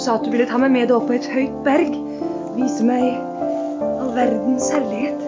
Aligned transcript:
sa 0.00 0.16
at 0.16 0.24
du 0.24 0.32
ville 0.32 0.48
ta 0.48 0.58
meg 0.60 0.72
med 0.72 0.88
deg 0.88 0.96
opp 0.96 1.10
på 1.10 1.18
et 1.18 1.28
høyt 1.28 1.60
berg. 1.66 1.92
Vise 2.56 2.84
meg 2.86 3.04
all 4.00 4.14
verdens 4.16 4.70
herlighet. 4.72 5.20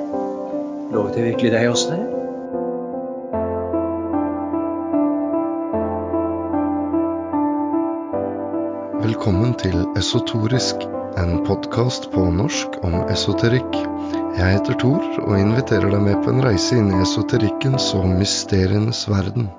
Lovet 0.93 1.19
jeg 1.19 1.29
virkelig 1.33 1.53
deg, 1.55 1.69
også 1.73 1.93
det? 1.93 2.03
Velkommen 9.03 9.55
til 9.61 9.77
Esotorisk, 9.99 10.85
en 11.21 11.41
podkast 11.47 12.09
på 12.15 12.27
norsk 12.33 12.79
om 12.87 13.03
esoterikk. 13.13 13.81
Jeg 14.39 14.57
heter 14.57 14.79
Thor 14.81 15.03
og 15.27 15.35
inviterer 15.37 15.93
deg 15.93 16.07
med 16.07 16.23
på 16.25 16.33
en 16.33 16.45
reise 16.45 16.79
inn 16.81 16.93
i 16.95 17.03
esoterikkens 17.05 17.93
og 17.99 18.09
mysterienes 18.15 19.05
verden. 19.13 19.51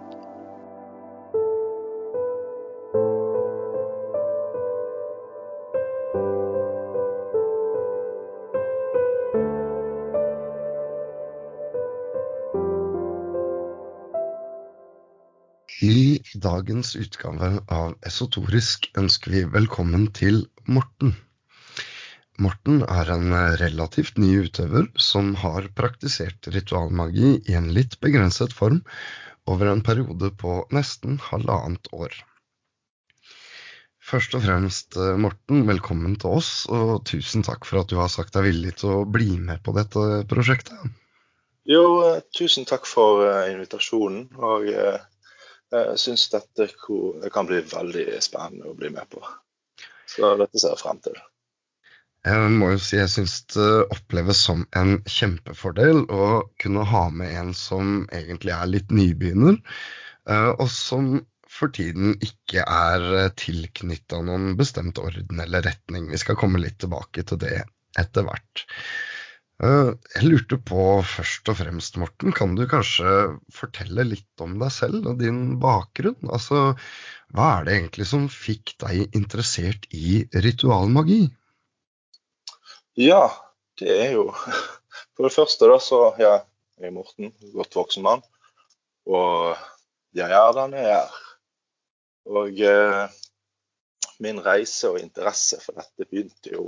Dagens 16.43 16.95
utgave 16.99 17.49
av 17.71 17.93
Esotorisk 18.07 18.89
ønsker 18.99 19.31
vi 19.31 19.43
velkommen 19.53 20.09
til 20.15 20.43
Morten. 20.67 21.13
Morten 22.41 22.81
er 22.83 23.11
en 23.13 23.31
relativt 23.61 24.17
ny 24.19 24.31
utøver 24.47 24.89
som 24.99 25.35
har 25.39 25.69
praktisert 25.77 26.49
ritualmagi 26.55 27.37
i 27.47 27.55
en 27.59 27.69
litt 27.75 27.99
begrenset 28.03 28.55
form 28.57 28.81
over 29.47 29.69
en 29.71 29.83
periode 29.85 30.31
på 30.41 30.57
nesten 30.75 31.19
halvannet 31.29 31.87
år. 31.93 32.17
Først 34.03 34.35
og 34.35 34.43
fremst, 34.43 34.97
Morten, 34.97 35.63
velkommen 35.69 36.17
til 36.19 36.41
oss, 36.41 36.51
og 36.67 37.05
tusen 37.07 37.45
takk 37.47 37.63
for 37.69 37.83
at 37.83 37.93
du 37.93 37.95
har 38.01 38.11
sagt 38.11 38.35
deg 38.35 38.49
villig 38.49 38.75
til 38.81 38.97
å 38.97 39.05
bli 39.07 39.37
med 39.39 39.63
på 39.63 39.71
dette 39.77 40.25
prosjektet. 40.27 40.91
Jo, 41.69 41.85
tusen 42.35 42.67
takk 42.67 42.89
for 42.89 43.23
invitasjonen. 43.47 44.27
og 44.35 44.67
jeg 45.73 45.99
syns 46.01 46.27
dette 46.33 46.67
kan 47.33 47.49
bli 47.49 47.61
veldig 47.69 48.07
spennende 48.23 48.71
å 48.71 48.77
bli 48.77 48.91
med 48.93 49.09
på. 49.11 49.21
Så 50.09 50.35
dette 50.39 50.61
ser 50.61 50.75
jeg 50.75 50.83
frem 50.83 50.99
til. 51.05 51.17
Jeg 52.23 52.51
må 52.55 52.69
jo 52.71 52.79
si 52.79 52.95
jeg 52.95 53.11
syns 53.11 53.41
det 53.51 53.67
oppleves 53.91 54.39
som 54.45 54.63
en 54.79 54.95
kjempefordel 55.09 56.05
å 56.07 56.27
kunne 56.61 56.85
ha 56.87 57.03
med 57.11 57.33
en 57.35 57.51
som 57.57 58.05
egentlig 58.15 58.53
er 58.55 58.69
litt 58.69 58.93
nybegynner, 58.95 59.57
og 60.31 60.67
som 60.71 61.17
for 61.53 61.73
tiden 61.75 62.15
ikke 62.23 62.63
er 62.63 63.33
tilknytta 63.37 64.21
noen 64.25 64.55
bestemt 64.57 65.01
orden 65.03 65.41
eller 65.43 65.65
retning. 65.67 66.07
Vi 66.09 66.21
skal 66.21 66.39
komme 66.39 66.63
litt 66.63 66.79
tilbake 66.81 67.25
til 67.27 67.41
det 67.43 67.57
etter 67.99 68.25
hvert. 68.25 68.63
Jeg 69.63 70.27
lurte 70.27 70.57
på 70.59 70.85
først 71.07 71.47
og 71.51 71.55
fremst, 71.61 71.95
Morten, 72.01 72.33
kan 72.35 72.55
du 72.57 72.65
kanskje 72.67 73.13
fortelle 73.53 74.03
litt 74.07 74.43
om 74.43 74.57
deg 74.59 74.73
selv 74.75 75.07
og 75.07 75.21
din 75.21 75.55
bakgrunn? 75.61 76.19
Altså, 76.27 76.73
hva 77.31 77.49
er 77.59 77.67
det 77.67 77.77
egentlig 77.77 78.07
som 78.09 78.25
fikk 78.31 78.73
deg 78.83 79.15
interessert 79.15 79.87
i 79.95 80.25
ritualmagi? 80.43 81.21
Ja, 82.99 83.29
det 83.79 83.93
er 84.07 84.11
jo 84.17 84.27
For 85.13 85.27
det 85.27 85.33
første, 85.35 85.69
da, 85.69 85.77
så 85.81 86.01
ja, 86.17 86.33
jeg 86.81 86.89
er 86.89 86.95
Morten, 86.95 87.31
godt 87.53 87.75
voksen 87.77 88.03
mann. 88.03 88.23
Og 89.05 89.53
jeg 90.17 90.33
er 90.33 90.55
den 90.57 90.73
jeg 90.77 90.89
er. 90.97 91.17
Og 92.33 92.61
eh, 92.65 93.15
min 94.23 94.41
reise 94.41 94.89
og 94.89 94.99
interesse 95.01 95.59
for 95.61 95.77
dette 95.77 96.07
begynte 96.09 96.53
jo 96.55 96.65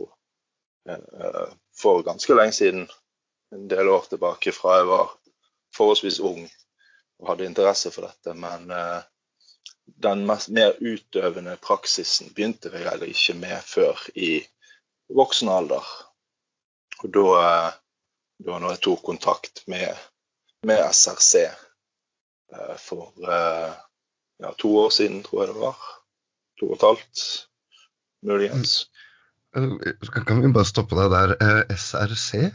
eh, 0.88 1.56
for 1.86 2.04
ganske 2.04 2.34
lenge 2.34 2.52
siden. 2.52 2.88
En 3.54 3.68
del 3.68 3.90
år 3.94 4.08
tilbake 4.10 4.52
fra 4.52 4.80
jeg 4.80 4.88
var 4.90 5.12
forholdsvis 5.78 6.18
ung 6.20 6.48
og 7.22 7.28
hadde 7.30 7.46
interesse 7.46 7.92
for 7.94 8.08
dette. 8.08 8.34
Men 8.34 8.72
eh, 8.74 9.04
den 10.02 10.26
mest, 10.26 10.50
mer 10.50 10.74
utøvende 10.82 11.54
praksisen 11.62 12.34
begynte 12.34 12.72
jeg 12.74 12.88
heller 12.88 13.12
ikke 13.12 13.38
med 13.38 13.70
før 13.70 14.02
i 14.18 14.40
voksen 15.14 15.52
alder. 15.54 15.86
Og 17.04 17.14
da, 17.14 17.46
da 18.42 18.58
når 18.58 18.76
jeg 18.76 18.84
tok 18.88 19.06
kontakt 19.06 19.62
med, 19.70 19.94
med 20.66 20.82
SRC 20.90 21.46
eh, 21.46 22.76
for 22.82 23.14
eh, 23.30 23.78
ja, 24.42 24.56
to 24.58 24.74
år 24.88 24.90
siden, 24.90 25.22
tror 25.24 25.44
jeg 25.46 25.54
det 25.54 25.62
var. 25.62 25.88
To 26.60 26.72
og 26.72 26.80
et 26.80 26.90
halvt, 26.90 27.26
muligens. 28.26 28.80
Kan 29.56 30.42
vi 30.44 30.52
bare 30.52 30.68
stoppe 30.68 30.98
deg 31.00 31.14
der? 31.14 31.36
SRC, 31.72 32.50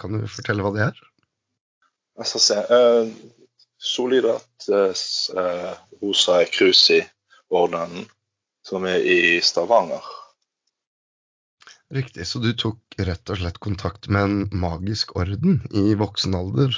kan 0.00 0.16
du 0.16 0.28
fortelle 0.30 0.64
hva 0.64 0.72
det 0.72 0.84
er? 0.86 1.00
SRC, 2.24 2.60
uh, 2.72 3.10
Solidrat 3.76 4.68
uh, 4.72 5.72
Rosa 6.00 6.38
Cruci-ordenen, 6.48 8.06
som 8.64 8.88
er 8.88 9.04
i 9.04 9.18
Stavanger. 9.44 10.04
Riktig, 11.92 12.24
så 12.26 12.40
du 12.42 12.50
tok 12.58 12.96
rett 12.98 13.30
og 13.30 13.38
slett 13.38 13.60
kontakt 13.62 14.08
med 14.10 14.24
en 14.24 14.60
magisk 14.64 15.12
orden 15.20 15.60
i 15.70 15.92
voksen 15.98 16.34
alder? 16.34 16.72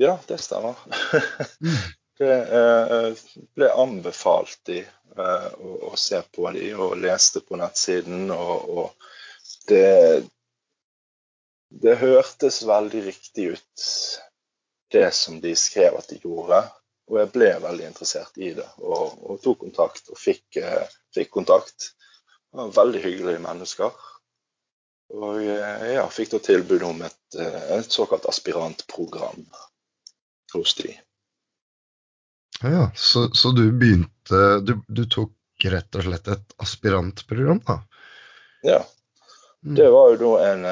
Ja, 0.00 0.14
det 0.30 0.38
stemmer. 0.40 0.78
det 2.18 2.36
eh, 2.60 3.12
ble 3.54 3.68
anbefalt 3.78 4.58
de 4.66 4.80
eh, 4.82 5.50
å, 5.58 5.92
se 5.96 6.20
på 6.34 6.50
de, 6.54 6.72
og 6.74 6.96
leste 6.98 7.42
på 7.46 7.58
nettsiden. 7.60 8.26
Og, 8.34 8.72
og 8.78 9.68
det, 9.70 10.24
det 11.68 11.98
hørtes 12.02 12.64
veldig 12.66 13.04
riktig 13.06 13.52
ut, 13.54 13.86
det 14.92 15.08
som 15.14 15.38
de 15.44 15.54
skrev 15.58 16.00
at 16.00 16.10
de 16.10 16.20
gjorde. 16.24 16.64
Og 17.08 17.22
jeg 17.22 17.32
ble 17.32 17.52
veldig 17.62 17.86
interessert 17.88 18.36
i 18.42 18.50
det, 18.56 18.66
og, 18.82 19.14
og 19.24 19.40
tok 19.44 19.62
kontakt 19.62 20.10
og 20.12 20.18
fikk, 20.20 20.58
eh, 20.60 20.98
fikk 21.14 21.32
kontakt. 21.38 21.92
Det 22.50 22.58
var 22.64 22.76
veldig 22.82 23.04
hyggelige 23.04 23.44
mennesker. 23.44 24.06
Og 25.16 25.38
ja, 25.40 26.02
fikk 26.12 26.34
da 26.34 26.38
tilbud 26.44 26.82
om 26.84 26.98
et, 27.06 27.36
et 27.40 27.94
såkalt 27.94 28.26
aspirantprogram 28.28 29.46
hos 30.52 30.74
de. 30.76 30.92
Ja, 32.62 32.90
så, 32.94 33.28
så 33.34 33.52
du 33.54 33.68
begynte 33.72 34.58
du, 34.66 34.74
du, 34.88 35.04
tok 35.06 35.34
rett 35.70 35.98
og 35.98 36.06
slett 36.06 36.30
et 36.32 36.56
aspirantprogram, 36.58 37.60
da? 37.66 37.78
Ja. 38.66 38.80
Det 39.60 39.88
var 39.90 40.12
jo 40.12 40.18
da 40.22 40.32
en, 40.52 40.64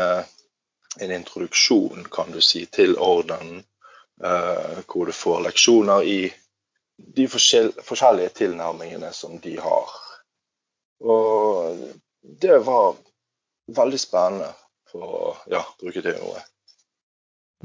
en 1.03 1.15
introduksjon, 1.15 2.07
kan 2.11 2.31
du 2.35 2.41
si, 2.41 2.67
til 2.71 2.95
ordenen. 2.99 3.65
Uh, 4.17 4.79
hvor 4.89 5.05
du 5.05 5.13
får 5.13 5.43
leksjoner 5.45 6.07
i 6.09 6.21
de 6.97 7.27
forskjellige 7.29 8.29
tilnærmingene 8.29 9.11
som 9.13 9.37
de 9.45 9.59
har. 9.61 9.91
Og 11.05 11.83
det 12.23 12.59
var 12.65 12.97
veldig 13.77 14.01
spennende, 14.01 14.49
for 14.89 15.19
å 15.19 15.35
ja, 15.53 15.61
bruke 15.81 16.01
det 16.01 16.17
ordet. 16.23 16.45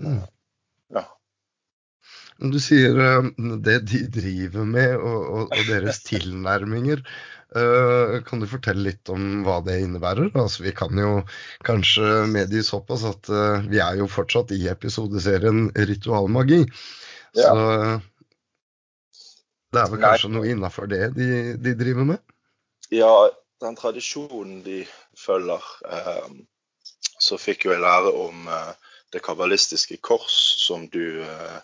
Mm. 0.01 0.19
Ja. 0.97 1.05
Du 2.41 2.57
sier 2.61 2.97
uh, 2.97 3.27
det 3.61 3.81
de 3.89 4.05
driver 4.09 4.65
med, 4.65 4.95
og, 4.97 5.19
og, 5.21 5.53
og 5.53 5.67
deres 5.69 6.01
tilnærminger. 6.09 7.03
Uh, 7.51 8.21
kan 8.23 8.39
du 8.39 8.47
fortelle 8.47 8.85
litt 8.87 9.11
om 9.11 9.43
hva 9.45 9.59
det 9.65 9.81
innebærer? 9.83 10.31
Altså, 10.33 10.63
vi 10.65 10.73
kan 10.75 10.97
jo 10.97 11.19
kanskje 11.67 12.23
medgi 12.31 12.63
såpass 12.65 13.03
at 13.09 13.29
uh, 13.29 13.67
vi 13.67 13.81
er 13.83 13.99
jo 13.99 14.07
fortsatt 14.09 14.55
i 14.55 14.63
episodeserien 14.71 15.67
Ritualmagi. 15.75 16.63
Ja. 17.35 17.51
Så 17.51 18.01
det 19.71 19.79
er 19.79 19.91
vel 19.91 20.01
kanskje 20.01 20.27
Nei. 20.27 20.35
noe 20.35 20.49
innafor 20.51 20.89
det 20.91 21.13
de, 21.15 21.27
de 21.55 21.75
driver 21.79 22.07
med? 22.09 22.19
Ja, 22.91 23.29
den 23.63 23.77
tradisjonen 23.79 24.59
de 24.65 24.81
følger, 25.17 25.63
eh, 25.87 26.31
så 27.21 27.37
fikk 27.39 27.65
jo 27.65 27.71
jeg 27.71 27.83
lære 27.83 28.11
om 28.25 28.49
eh, 28.51 28.73
det 29.13 29.23
kabbalistiske 29.23 29.99
kors, 30.03 30.35
som 30.65 30.89
du 30.91 31.21
eh, 31.23 31.59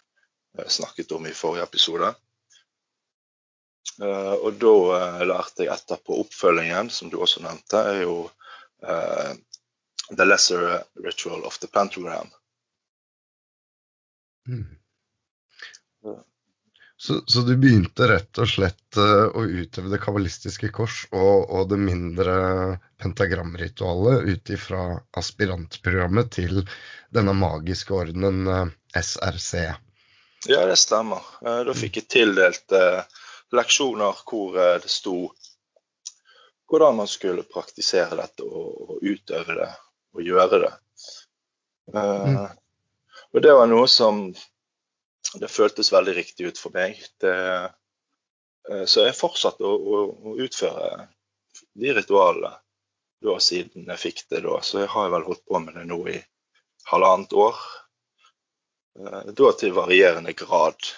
snakket 0.68 1.12
om 1.18 1.28
i 1.28 1.36
forrige 1.36 1.68
episode. 1.68 2.14
og 3.98 4.58
da 4.62 4.74
lærte 5.26 5.66
jeg 5.66 5.74
etterpå 5.74 6.20
oppfølgingen, 6.22 6.90
som 6.94 7.10
du 7.10 7.18
også 7.22 7.42
nevnte, 7.42 7.80
er 7.82 8.02
jo 8.04 8.18
The 8.82 10.26
Lesser 10.26 10.84
Ritual 11.04 11.46
of 11.46 11.58
the 11.60 11.68
Pentagram. 11.68 12.30
Mm. 14.48 14.68
Så, 17.00 17.24
så, 17.28 17.42
du 17.42 17.54
begynte 17.58 18.08
rett 18.10 18.40
og 18.42 18.50
slett 18.50 18.98
å 18.98 19.44
utøve 19.46 19.92
det 19.92 20.00
kabalistiske 20.02 20.72
kors 20.74 21.04
og, 21.12 21.44
og, 21.46 21.68
det 21.70 21.78
mindre 21.78 22.38
pentagramritualet 22.98 24.26
ut 24.26 24.52
ifra 24.56 24.86
aspirantprogrammet 25.22 26.32
til 26.40 26.64
denne 27.14 27.36
magiske 27.38 27.94
ordenen 27.94 28.72
SRC? 28.98 29.68
Ja, 30.48 30.66
det 30.66 30.78
stemmer. 30.80 31.24
Uh, 31.44 31.62
da 31.68 31.76
fikk 31.76 32.02
jeg 32.02 32.10
tildelt 32.12 32.76
leksjoner 33.56 34.24
hvor 34.28 34.56
det 34.56 34.92
sto 34.92 35.30
hvordan 36.68 36.98
man 37.00 37.08
skulle 37.08 37.48
praktisere 37.48 38.18
dette 38.20 38.44
og, 38.44 38.98
utøve 39.00 39.56
det 39.56 39.70
og 40.16 40.24
gjøre 40.24 40.62
det. 40.66 40.72
Uh, 41.96 42.48
og 43.32 43.44
det 43.44 43.54
var 43.56 43.70
noe 43.72 43.88
som 43.92 44.26
det 45.40 45.52
føltes 45.52 45.92
veldig 45.94 46.16
riktig 46.16 46.52
ut 46.52 46.60
for 46.60 46.76
meg. 46.76 47.00
Det, 47.20 47.36
så 48.88 49.04
jeg 49.06 49.16
fortsatte 49.16 49.64
å, 49.68 49.76
å, 49.76 50.00
å, 50.32 50.36
utføre 50.44 51.08
de 51.78 51.94
ritualene 51.96 52.56
da 53.24 53.38
siden 53.42 53.88
jeg 53.92 54.02
fikk 54.02 54.24
det 54.32 54.44
da. 54.46 54.60
Så 54.64 54.84
jeg 54.84 54.92
har 54.94 55.12
vel 55.14 55.26
holdt 55.28 55.44
på 55.48 55.60
med 55.62 55.78
det 55.78 55.86
nå 55.90 56.00
i 56.12 56.18
halvannet 56.92 57.34
år. 57.34 57.60
Uh, 58.98 59.32
da 59.38 59.54
til 59.60 59.76
varierende 59.78 60.34
grad. 60.34 60.92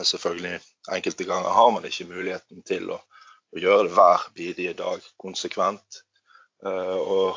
selvfølgelig 0.00 0.60
Enkelte 0.90 1.24
ganger 1.28 1.52
har 1.52 1.70
man 1.70 1.84
ikke 1.84 2.08
muligheten 2.08 2.62
til 2.66 2.88
å, 2.94 2.96
å 3.52 3.60
gjøre 3.60 3.88
det 3.88 3.94
hver 3.94 4.22
bidige 4.34 4.72
dag 4.78 5.02
konsekvent. 5.20 6.04
og 6.64 7.36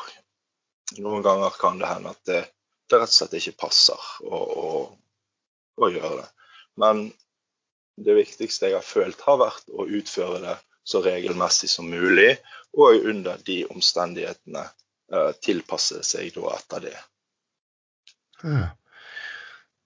noen 0.97 1.23
ganger 1.23 1.49
kan 1.59 1.79
det 1.79 1.87
hende 1.87 2.11
at 2.13 2.21
det, 2.27 2.41
det 2.89 2.99
rett 2.99 3.11
og 3.11 3.15
slett 3.15 3.37
ikke 3.39 3.59
passer 3.65 4.07
å, 4.23 4.37
å, 4.37 4.69
å, 5.79 5.89
gjøre 5.89 6.21
det. 6.21 6.27
Men 6.81 7.05
det 8.03 8.17
viktigste 8.17 8.69
jeg 8.69 8.77
har 8.77 8.85
følt, 8.85 9.21
har 9.27 9.39
vært 9.41 9.69
å 9.73 9.87
utføre 9.87 10.41
det 10.43 10.57
så 10.83 11.01
regelmessig 11.05 11.69
som 11.71 11.87
mulig, 11.89 12.35
og 12.75 13.05
under 13.07 13.39
de 13.45 13.61
omstendighetene 13.71 14.63
eh, 14.65 15.31
tilpasse 15.45 16.01
seg 16.03 16.33
da 16.35 16.55
etter 16.57 16.87
det. 16.89 16.95
Ja. 18.43 18.63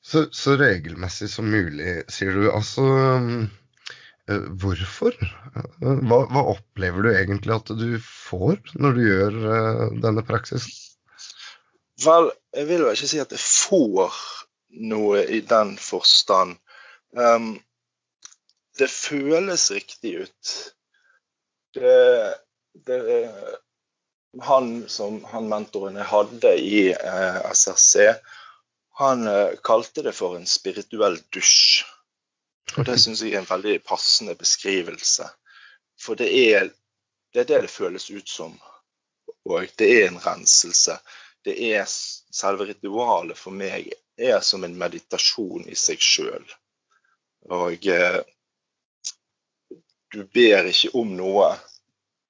Så, 0.07 0.27
så, 0.31 0.55
regelmessig 0.55 1.27
som 1.33 1.49
mulig, 1.51 1.97
sier 2.11 2.31
du. 2.37 2.45
Altså 2.47 2.83
eh, 4.31 4.45
hvorfor? 4.61 5.17
Hva, 5.81 6.21
hva, 6.31 6.43
opplever 6.53 7.03
du 7.03 7.11
egentlig 7.11 7.57
at 7.57 7.73
du 7.75 7.89
får 8.03 8.61
når 8.79 8.95
du 8.95 9.01
gjør 9.03 9.39
eh, 9.51 9.83
denne 10.05 10.23
praksisen? 10.27 10.71
Vel, 12.03 12.31
jeg 12.55 12.69
vil 12.69 12.85
jo 12.85 12.93
ikke 12.93 13.09
si 13.09 13.19
at 13.19 13.35
jeg 13.35 13.43
får 13.43 14.15
noe 14.93 15.25
i 15.33 15.41
den 15.49 15.75
forstand. 15.81 16.55
Um, 17.17 17.57
det 18.79 18.87
føles 18.93 19.71
riktig 19.73 20.13
ut. 20.23 20.55
Det, 21.75 21.99
det 22.87 22.99
Han 24.43 24.85
som 24.87 25.23
han 25.31 25.47
mentoren 25.49 25.97
jeg 25.97 26.11
hadde 26.11 26.51
i 26.61 26.81
eh, 26.93 27.39
SRC, 27.51 28.11
han 28.99 29.27
eh, 29.27 29.53
kalte 29.63 30.03
det 30.05 30.15
for 30.17 30.37
en 30.37 30.47
spirituell 30.49 31.19
dusj. 31.33 31.83
Og 32.77 32.85
det 32.85 32.97
syns 32.99 33.21
jeg 33.23 33.35
er 33.35 33.43
en 33.43 33.49
veldig 33.49 33.77
passende 33.87 34.35
beskrivelse. 34.35 35.27
For 36.01 36.19
det 36.19 36.27
er, 36.33 36.71
det 37.33 37.45
er 37.45 37.51
det 37.51 37.61
det 37.65 37.71
føles 37.71 38.09
ut 38.11 38.29
som. 38.29 38.57
Og 39.47 39.69
det 39.79 39.87
er 39.87 40.09
en 40.09 40.21
renselse 40.21 40.97
det 41.47 41.55
er 41.73 41.85
selve 41.87 42.65
ritualet 42.67 43.39
for 43.39 43.55
meg 43.55 43.91
er 44.19 44.41
som 44.43 44.65
en 44.67 44.73
meditasjon 44.75 45.67
i 45.71 45.77
seg 45.79 46.01
sjøl. 46.03 46.43
Og 47.55 47.87
eh, 47.87 48.17
du 50.11 50.23
ber 50.35 50.67
ikke 50.67 50.91
om 50.99 51.13
noe. 51.15 51.53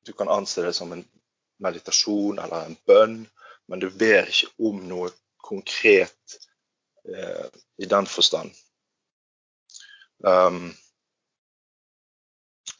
Du 0.05 0.13
kan 0.13 0.29
anse 0.29 0.61
det 0.61 0.75
som 0.77 0.93
en 0.93 1.01
meditasjon 1.65 2.37
eller 2.43 2.67
en 2.67 2.77
bønn, 2.85 3.17
men 3.65 3.81
du 3.81 3.89
ber 3.89 4.29
ikke 4.29 4.51
om 4.69 4.83
noe 4.85 5.09
konkret 5.49 6.37
i 7.77 7.85
den 7.89 8.05
forstand. 8.09 8.51
Um, 10.23 10.73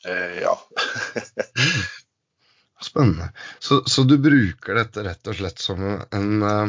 eh, 0.06 0.42
ja. 0.42 0.60
Spennende. 2.82 3.34
Så, 3.60 3.84
så, 3.86 4.04
du 4.04 4.18
bruker 4.18 4.78
dette 4.78 5.04
rett 5.06 5.30
og 5.30 5.38
slett 5.38 5.62
som 5.62 5.84
en 5.86 6.44
eh, 6.44 6.68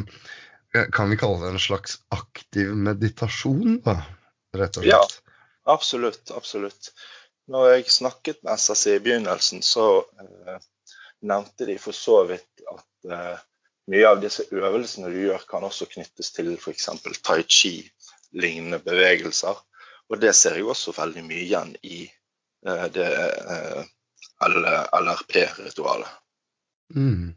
Kan 0.92 1.10
vi 1.10 1.16
kalle 1.20 1.40
det 1.42 1.52
en 1.54 1.60
slags 1.60 1.98
aktiv 2.14 2.72
meditasjon, 2.76 3.80
da? 3.84 3.98
Rett 4.56 4.80
og 4.80 4.84
slett? 4.84 4.92
Ja, 4.92 5.32
absolutt. 5.72 6.30
Absolutt. 6.36 6.92
Når 7.48 7.70
jeg 7.72 7.90
snakket 7.92 8.42
med 8.44 8.60
SSI 8.60 8.98
i 8.98 9.04
begynnelsen, 9.04 9.62
så 9.64 10.04
eh, 10.20 10.60
nevnte 11.24 11.68
de 11.68 11.78
for 11.80 11.96
så 11.96 12.22
vidt 12.28 12.64
at 12.68 13.12
eh, 13.12 13.40
mye 13.88 14.08
av 14.08 14.20
disse 14.22 14.44
øvelsene 14.52 15.10
du 15.12 15.18
gjør, 15.22 15.44
kan 15.48 15.64
også 15.64 15.88
knyttes 15.90 16.32
til 16.36 16.52
f.eks. 16.56 16.88
tai 17.24 17.42
chi-lignende 17.44 18.80
bevegelser. 18.84 19.56
Og 20.08 20.20
det 20.20 20.34
ser 20.36 20.56
jeg 20.56 20.68
også 20.68 20.94
veldig 20.96 21.24
mye 21.24 21.44
igjen 21.44 21.74
i 21.82 22.04
eh, 22.66 22.86
det 22.92 23.08
eh, 23.08 23.82
LRP-ritualet. 24.40 26.08
Mm. 26.94 27.34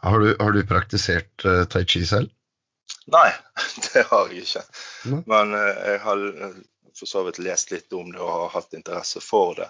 Har, 0.00 0.18
du, 0.20 0.36
har, 0.38 0.52
du, 0.52 0.66
praktisert 0.66 1.44
uh, 1.44 1.64
tai 1.64 1.84
chi 1.84 2.04
selv? 2.06 2.30
Nei, 3.10 3.30
det 3.88 4.04
har 4.10 4.30
jeg 4.30 4.44
ikke. 4.46 4.62
Mm. 5.10 5.22
Men 5.26 5.56
uh, 5.56 5.72
jeg 5.90 6.02
har 6.04 6.22
eh, 6.28 6.60
for 6.98 7.10
så 7.10 7.24
vidt 7.26 7.40
lest 7.42 7.72
litt 7.74 7.92
om 7.92 8.12
det 8.12 8.20
og 8.22 8.30
har 8.30 8.54
hatt 8.54 8.78
interesse 8.78 9.22
for 9.22 9.58
det. 9.58 9.68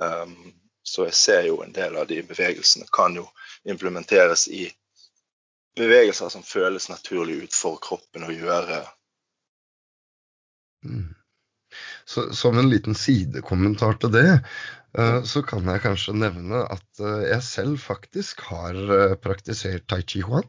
Um, 0.00 0.54
så 0.86 1.08
jeg 1.08 1.18
ser 1.18 1.48
jo 1.50 1.60
en 1.64 1.74
del 1.74 1.98
av 1.98 2.06
de 2.10 2.20
bevegelsene 2.26 2.86
kan 2.94 3.16
jo 3.18 3.26
implementeres 3.66 4.46
i 4.48 4.68
bevegelser 5.76 6.30
som 6.32 6.46
føles 6.46 6.88
naturlig 6.88 7.42
ut 7.44 7.54
for 7.54 7.80
kroppen 7.82 8.24
å 8.24 8.32
gjøre. 8.32 8.80
Mm. 10.86 11.12
Så, 12.06 12.30
som 12.38 12.56
en 12.56 12.70
liten 12.70 12.94
sidekommentar 12.94 13.98
til 14.00 14.14
det, 14.14 14.28
Eh, 14.96 15.22
så 15.28 15.42
kan 15.44 15.66
jeg 15.68 15.82
kanskje 15.84 16.14
nevne 16.16 16.62
at 16.72 17.02
eh, 17.02 17.26
jeg 17.28 17.44
selv 17.44 17.80
faktisk 17.82 18.46
har 18.48 18.76
eh, 18.76 19.16
praktisert 19.20 19.84
tai 19.90 20.00
chi 20.08 20.22
huan 20.24 20.46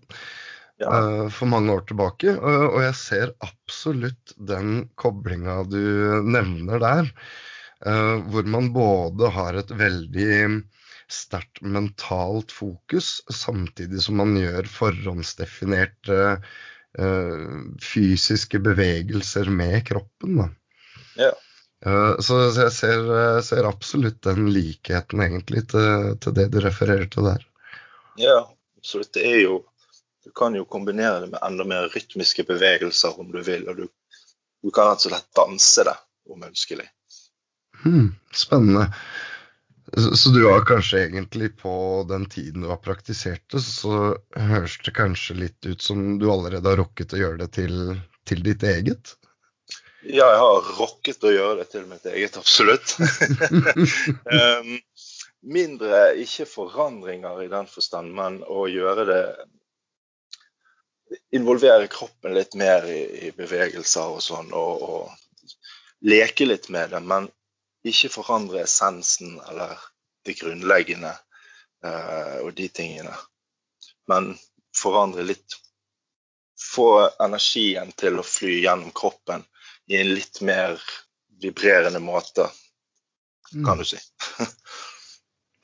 ja. 0.79 1.27
for 1.33 1.49
mange 1.51 1.73
år 1.73 1.83
tilbake. 1.89 2.35
Og 2.37 2.79
jeg 2.85 2.95
ser 2.99 3.33
absolutt 3.43 4.35
den 4.37 4.87
koblinga 4.99 5.63
du 5.67 5.81
nevner 6.23 6.83
der. 6.83 7.11
Hvor 7.83 8.47
man 8.49 8.71
både 8.73 9.29
har 9.35 9.59
et 9.59 9.71
veldig 9.77 10.63
sterkt 11.07 11.61
mentalt 11.61 12.51
fokus, 12.51 13.21
samtidig 13.29 14.01
som 14.01 14.17
man 14.19 14.33
gjør 14.39 14.65
forhåndsdefinerte 14.71 16.39
fysiske 17.83 18.59
bevegelser 18.65 19.51
med 19.53 19.85
kroppen. 19.87 20.39
Ja. 21.19 21.31
Så 22.23 22.39
jeg 22.57 22.71
ser, 22.73 23.03
ser, 23.45 23.67
absolutt 23.69 24.23
den 24.25 24.49
likheten 24.49 25.21
egentlig 25.21 25.67
til, 25.69 26.15
til, 26.23 26.33
det 26.33 26.47
du 26.53 26.59
refererer 26.63 27.05
til 27.13 27.27
der. 27.29 27.45
Ja, 28.17 28.39
absolutt. 28.79 29.13
Det 29.13 29.25
er 29.29 29.41
jo 29.45 29.65
Du 30.27 30.33
kan 30.35 30.55
jo 30.57 30.65
kombinere 30.67 31.21
det 31.23 31.29
med 31.31 31.39
enda 31.45 31.63
mer 31.63 31.85
rytmiske 31.87 32.43
bevegelser 32.43 33.15
om 33.19 33.29
du 33.31 33.37
vil. 33.45 33.61
Og 33.71 33.77
du, 33.77 33.85
du 34.59 34.71
kan 34.75 34.89
rett 34.89 35.05
og 35.05 35.13
slett 35.13 35.29
danse 35.37 35.85
det 35.87 35.93
om 36.27 36.41
ønskelig. 36.43 36.83
Hmm, 37.83 38.15
spennende. 38.33 38.89
Så, 39.93 40.17
så, 40.17 40.29
du 40.29 40.41
har 40.45 40.65
kanskje 40.67 41.05
egentlig 41.05 41.53
på 41.61 42.05
den 42.09 42.25
tiden 42.29 42.65
du 42.65 42.67
har 42.67 42.81
praktisert 42.83 43.45
det, 43.51 43.61
så 43.63 44.17
høres 44.35 44.75
det 44.83 44.93
kanskje 44.97 45.37
litt 45.37 45.65
ut 45.65 45.81
som 45.81 46.17
du 46.19 46.27
allerede 46.31 46.67
har 46.67 46.81
rokket 46.81 47.15
å 47.15 47.21
gjøre 47.21 47.39
det 47.45 47.53
til, 47.55 47.95
til 48.27 48.43
ditt 48.43 48.65
eget? 48.67 49.15
Ja, 50.03 50.27
jeg 50.27 50.41
har 50.43 50.71
rokket 50.77 51.23
å 51.23 51.31
gjøre 51.31 51.61
det 51.61 51.69
til 51.71 51.87
mitt 51.87 52.05
eget, 52.07 52.35
absolutt. 52.39 52.97
um, 54.27 54.75
mindre 55.57 56.01
ikke 56.19 56.47
forandringer 56.49 57.45
i 57.45 57.49
den 57.51 57.69
forstand, 57.71 58.11
men 58.15 58.41
å 58.43 58.67
gjøre 58.71 59.07
det 59.11 59.21
Involvere 61.31 61.87
kroppen 61.87 62.33
litt 62.35 62.51
mer 62.59 62.83
i, 62.91 62.99
i 63.23 63.29
bevegelser 63.31 64.17
og 64.17 64.19
sånn, 64.19 64.49
og, 64.51 64.81
og, 64.83 65.53
leke 66.03 66.43
litt 66.45 66.67
med 66.67 66.91
det. 66.91 66.99
Men 66.99 67.29
ikke 67.91 68.11
forandre 68.13 68.63
essensen 68.65 69.37
eller 69.49 69.77
det 70.25 70.37
grunnleggende 70.39 71.13
uh, 71.85 72.37
og 72.43 72.51
de 72.57 72.67
tingene. 72.69 73.13
Men 74.11 74.33
forandre 74.75 75.25
litt. 75.27 75.57
Få 76.57 76.89
energien 77.21 77.91
til 77.99 78.17
å 78.17 78.25
fly 78.25 78.55
gjennom 78.63 78.93
kroppen 78.95 79.43
i 79.87 79.99
en 79.99 80.09
litt 80.09 80.41
mer 80.41 80.79
vibrerende 81.41 81.99
måte, 82.01 82.47
kan 83.51 83.77
mm. 83.77 83.83
du 83.83 83.85
si. 83.85 83.99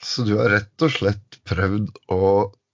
Så 0.03 0.22
du 0.27 0.36
har 0.38 0.51
rett 0.51 0.86
og 0.86 0.92
slett 0.92 1.39
prøvd 1.48 1.98
å 2.13 2.27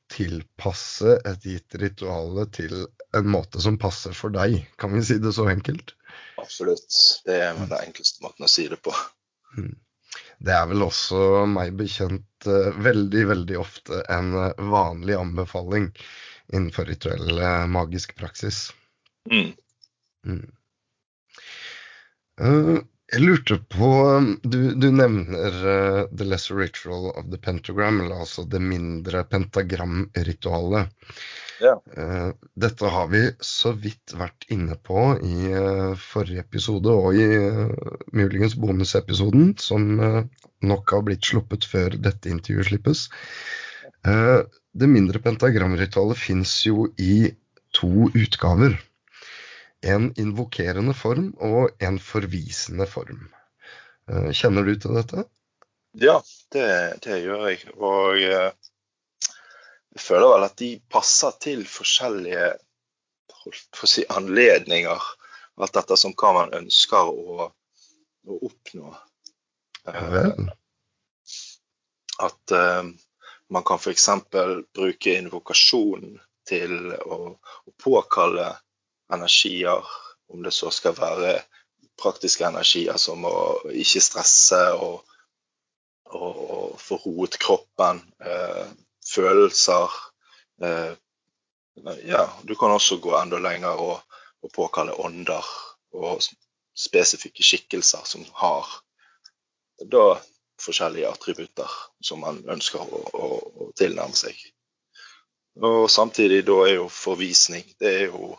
tilpasse 0.09 1.19
et 1.29 1.45
gitt 1.45 1.77
ritual 1.79 2.41
til 2.53 2.73
en 3.15 3.29
måte 3.29 3.61
som 3.61 3.77
passer 3.81 4.15
for 4.17 4.33
deg, 4.33 4.57
kan 4.81 4.93
vi 4.93 5.03
si 5.05 5.19
det 5.21 5.33
så 5.37 5.45
enkelt? 5.49 5.93
Absolutt. 6.41 6.89
Det 7.25 7.37
er 7.45 7.57
den 7.57 7.73
enkleste 7.77 8.25
måten 8.25 8.45
å 8.45 8.51
si 8.51 8.65
det 8.71 8.79
på. 8.81 8.93
Mm. 9.57 9.73
Det 10.39 10.53
er 10.55 10.69
vel 10.69 10.85
også 10.85 11.45
meg 11.49 11.73
bekjent 11.79 12.47
eh, 12.47 12.69
veldig, 12.85 13.25
veldig 13.33 13.57
ofte 13.59 14.03
en 14.11 14.31
eh, 14.39 14.61
vanlig 14.71 15.17
anbefaling 15.19 15.89
innenfor 16.53 16.87
rituell 16.89 17.35
eh, 17.37 17.65
magisk 17.69 18.15
praksis. 18.19 18.69
Mm. 19.29 19.51
Mm. 20.25 20.47
Jeg 23.09 23.23
lurte 23.25 23.57
på 23.73 23.89
Du, 24.43 24.59
du 24.79 24.87
nevner 24.95 25.55
uh, 25.59 26.01
The 26.07 26.27
Lesser 26.27 26.55
Ritual 26.55 27.09
of 27.09 27.27
the 27.31 27.39
Pentagram, 27.41 27.99
eller 28.01 28.21
altså 28.23 28.45
det 28.47 28.61
mindre 28.63 29.25
pentagramritualet. 29.27 30.93
Ja. 31.59 31.75
Uh, 31.97 32.31
dette 32.55 32.91
har 32.93 33.09
vi 33.11 33.23
så 33.43 33.73
vidt 33.75 34.13
vært 34.15 34.47
inne 34.53 34.77
på 34.79 35.01
i 35.19 35.51
uh, 35.51 35.95
forrige 35.99 36.45
episode 36.45 36.93
og 36.93 37.19
i 37.19 37.27
muligens 38.15 38.55
bonusepisoden, 38.59 39.53
som 39.59 39.89
nok 40.59 40.95
har 40.95 41.03
blitt 41.07 41.27
sluppet 41.27 41.67
før 41.67 41.97
dette 41.99 42.31
intervjuet 42.31 42.71
slippes. 42.71 43.07
det 44.79 44.87
mindre 44.87 45.19
pentagramritualet 45.19 46.17
fins 46.17 46.53
jo 46.65 46.87
i 46.97 47.31
to 47.75 48.09
utgaver 48.15 48.77
en 49.81 50.09
invokerende 50.19 50.93
form 50.93 51.31
og 51.39 51.75
en 51.83 51.99
forvisende 52.03 52.87
form. 52.89 53.29
Eh, 54.09 54.31
kjenner 54.35 54.65
du 54.67 54.73
til 54.75 54.97
dette? 54.97 55.25
Ja, 55.99 56.19
det, 56.53 56.67
det 57.05 57.21
gjør 57.23 57.47
jeg. 57.49 57.61
Og 57.77 58.19
eh, 58.21 58.51
jeg 59.95 60.03
føler 60.05 60.33
vel 60.33 60.45
at 60.45 60.57
de 60.61 60.69
passer 60.91 61.35
til 61.41 61.63
forskjellige 61.67 62.51
for 63.75 63.89
si, 63.89 64.05
anledninger. 64.09 65.05
Alt 65.59 65.75
dette 65.75 65.97
som 65.99 66.13
hva 66.15 66.31
man 66.35 66.53
ønsker 66.55 67.09
å, 67.11 67.49
å 67.49 68.39
oppnå. 68.47 68.93
Vel. 69.89 70.49
At 72.19 72.53
uh, 72.55 72.85
man 73.49 73.65
kan 73.67 73.81
f.eks. 73.81 74.07
bruke 74.75 75.15
invokasjon 75.17 76.13
til 76.47 76.93
å, 76.93 77.19
å 77.33 77.75
påkalle 77.81 78.51
energier, 79.13 79.85
om 80.29 80.43
det 80.45 80.53
så 80.53 80.69
skal 80.73 80.93
være 80.97 81.39
praktiske 81.99 82.45
energier 82.45 82.99
som 83.01 83.25
å 83.25 83.37
ikke 83.73 84.01
stresse 84.03 84.59
og, 84.77 85.01
og, 86.13 86.43
og 86.55 86.77
få 86.81 86.99
roet 87.03 87.39
kroppen, 87.41 88.03
eh, 88.21 88.69
følelser. 89.15 89.95
Eh, 90.63 90.93
ja, 92.05 92.23
du 92.43 92.55
kan 92.55 92.71
også 92.71 92.99
gå 93.03 93.15
enda 93.19 93.39
lenger 93.39 93.79
og, 93.79 94.17
og, 94.43 94.51
påkalle 94.55 94.95
ånder 94.99 95.45
og 95.95 96.23
spesifikke 96.75 97.43
skikkelser 97.43 98.05
som 98.07 98.25
har 98.41 98.67
da 99.91 100.19
forskjellige 100.59 101.07
attributter 101.07 101.71
som 102.03 102.19
man 102.23 102.41
ønsker 102.51 102.83
å, 102.83 103.03
å, 103.15 103.27
å 103.67 103.69
tilnærme 103.79 104.15
seg. 104.15 104.35
Og 105.59 105.89
samtidig 105.91 106.43
da 106.47 106.57
er 106.67 106.75
jo 106.77 106.89
forvisning 106.91 107.65
det 107.79 107.93
er 108.03 108.05
jo 108.13 108.35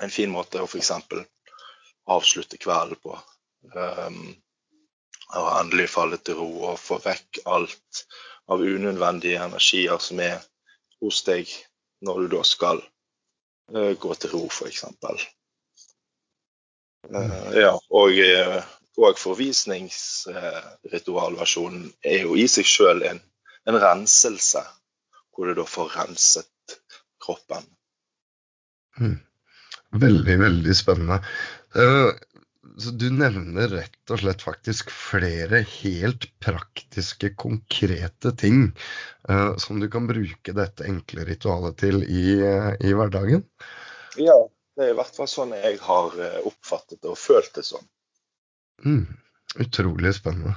en 0.00 0.12
fin 0.12 0.30
måte 0.32 0.60
å 0.60 0.68
f.eks. 0.68 0.92
avslutte 2.08 2.60
kvelden 2.60 3.00
på. 3.02 3.16
Um, 3.76 4.22
og 5.36 5.48
endelig 5.60 5.90
falle 5.92 6.18
til 6.24 6.38
ro 6.40 6.48
og 6.70 6.78
få 6.80 6.98
vekk 7.04 7.42
alt 7.52 8.04
av 8.50 8.60
unødvendige 8.60 9.44
energier 9.44 9.98
som 10.02 10.20
er 10.24 10.38
hos 11.00 11.24
deg 11.26 11.48
når 12.04 12.16
du 12.22 12.28
da 12.36 12.42
skal 12.46 12.78
uh, 13.74 13.92
gå 14.00 14.14
til 14.18 14.30
ro, 14.34 14.42
f.eks. 14.50 14.84
Uh, 17.08 17.50
ja, 17.56 17.72
og, 17.74 18.10
uh, 18.10 18.62
og 19.00 19.18
forvisningsritualversjonen 19.20 21.92
er 22.04 22.20
jo 22.26 22.36
i 22.36 22.46
seg 22.50 22.66
sjøl 22.68 23.02
en, 23.08 23.20
en 23.68 23.80
renselse, 23.80 24.62
hvor 25.30 25.44
du 25.48 25.54
da 25.60 25.64
får 25.68 25.88
renset 25.96 26.78
kroppen. 27.22 27.64
Mm. 29.00 29.18
Veldig, 30.00 30.38
veldig 30.38 30.76
spennende. 30.76 31.18
Uh, 31.74 32.12
så 32.78 32.92
du 32.94 33.08
nevner 33.12 33.70
rett 33.72 34.12
og 34.12 34.20
slett 34.22 34.42
faktisk 34.44 34.92
flere 34.94 35.62
helt 35.80 36.26
praktiske, 36.42 37.32
konkrete 37.40 38.32
ting 38.38 38.70
uh, 39.30 39.56
som 39.60 39.80
du 39.82 39.88
kan 39.92 40.06
bruke 40.10 40.54
dette 40.56 40.86
enkle 40.86 41.26
ritualet 41.28 41.78
til 41.82 42.04
i, 42.04 42.36
uh, 42.42 42.72
i, 42.78 42.92
hverdagen? 42.96 43.44
Ja, 44.20 44.36
det 44.76 44.86
er 44.86 44.94
i 44.94 44.98
hvert 44.98 45.16
fall 45.16 45.30
sånn 45.30 45.56
jeg 45.58 45.80
har 45.82 46.14
oppfattet 46.46 47.00
det 47.02 47.10
og 47.12 47.18
følt 47.20 47.52
det 47.56 47.66
sånn. 47.66 47.86
Mm. 48.84 49.04
Utrolig 49.58 50.12
spennende. 50.14 50.52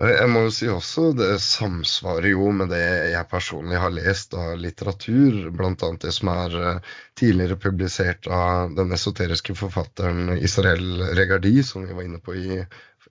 Jeg 0.00 0.28
må 0.32 0.46
jo 0.46 0.52
si 0.54 0.68
også 0.72 1.10
det 1.12 1.34
samsvarer 1.44 2.30
jo 2.30 2.46
med 2.56 2.70
det 2.72 2.80
jeg 3.12 3.28
personlig 3.28 3.76
har 3.82 3.92
lest 3.92 4.32
av 4.32 4.54
litteratur, 4.56 5.50
bl.a. 5.52 5.90
det 6.00 6.12
som 6.16 6.30
er 6.32 6.56
eh, 6.56 6.94
tidligere 7.20 7.58
publisert 7.60 8.30
av 8.32 8.72
den 8.78 8.96
esoteriske 8.96 9.58
forfatteren 9.60 10.38
Israel 10.38 11.04
Regardi, 11.18 11.58
som 11.60 11.84
vi 11.84 11.92
var 11.92 12.08
inne 12.08 12.22
på 12.24 12.38
i 12.40 12.62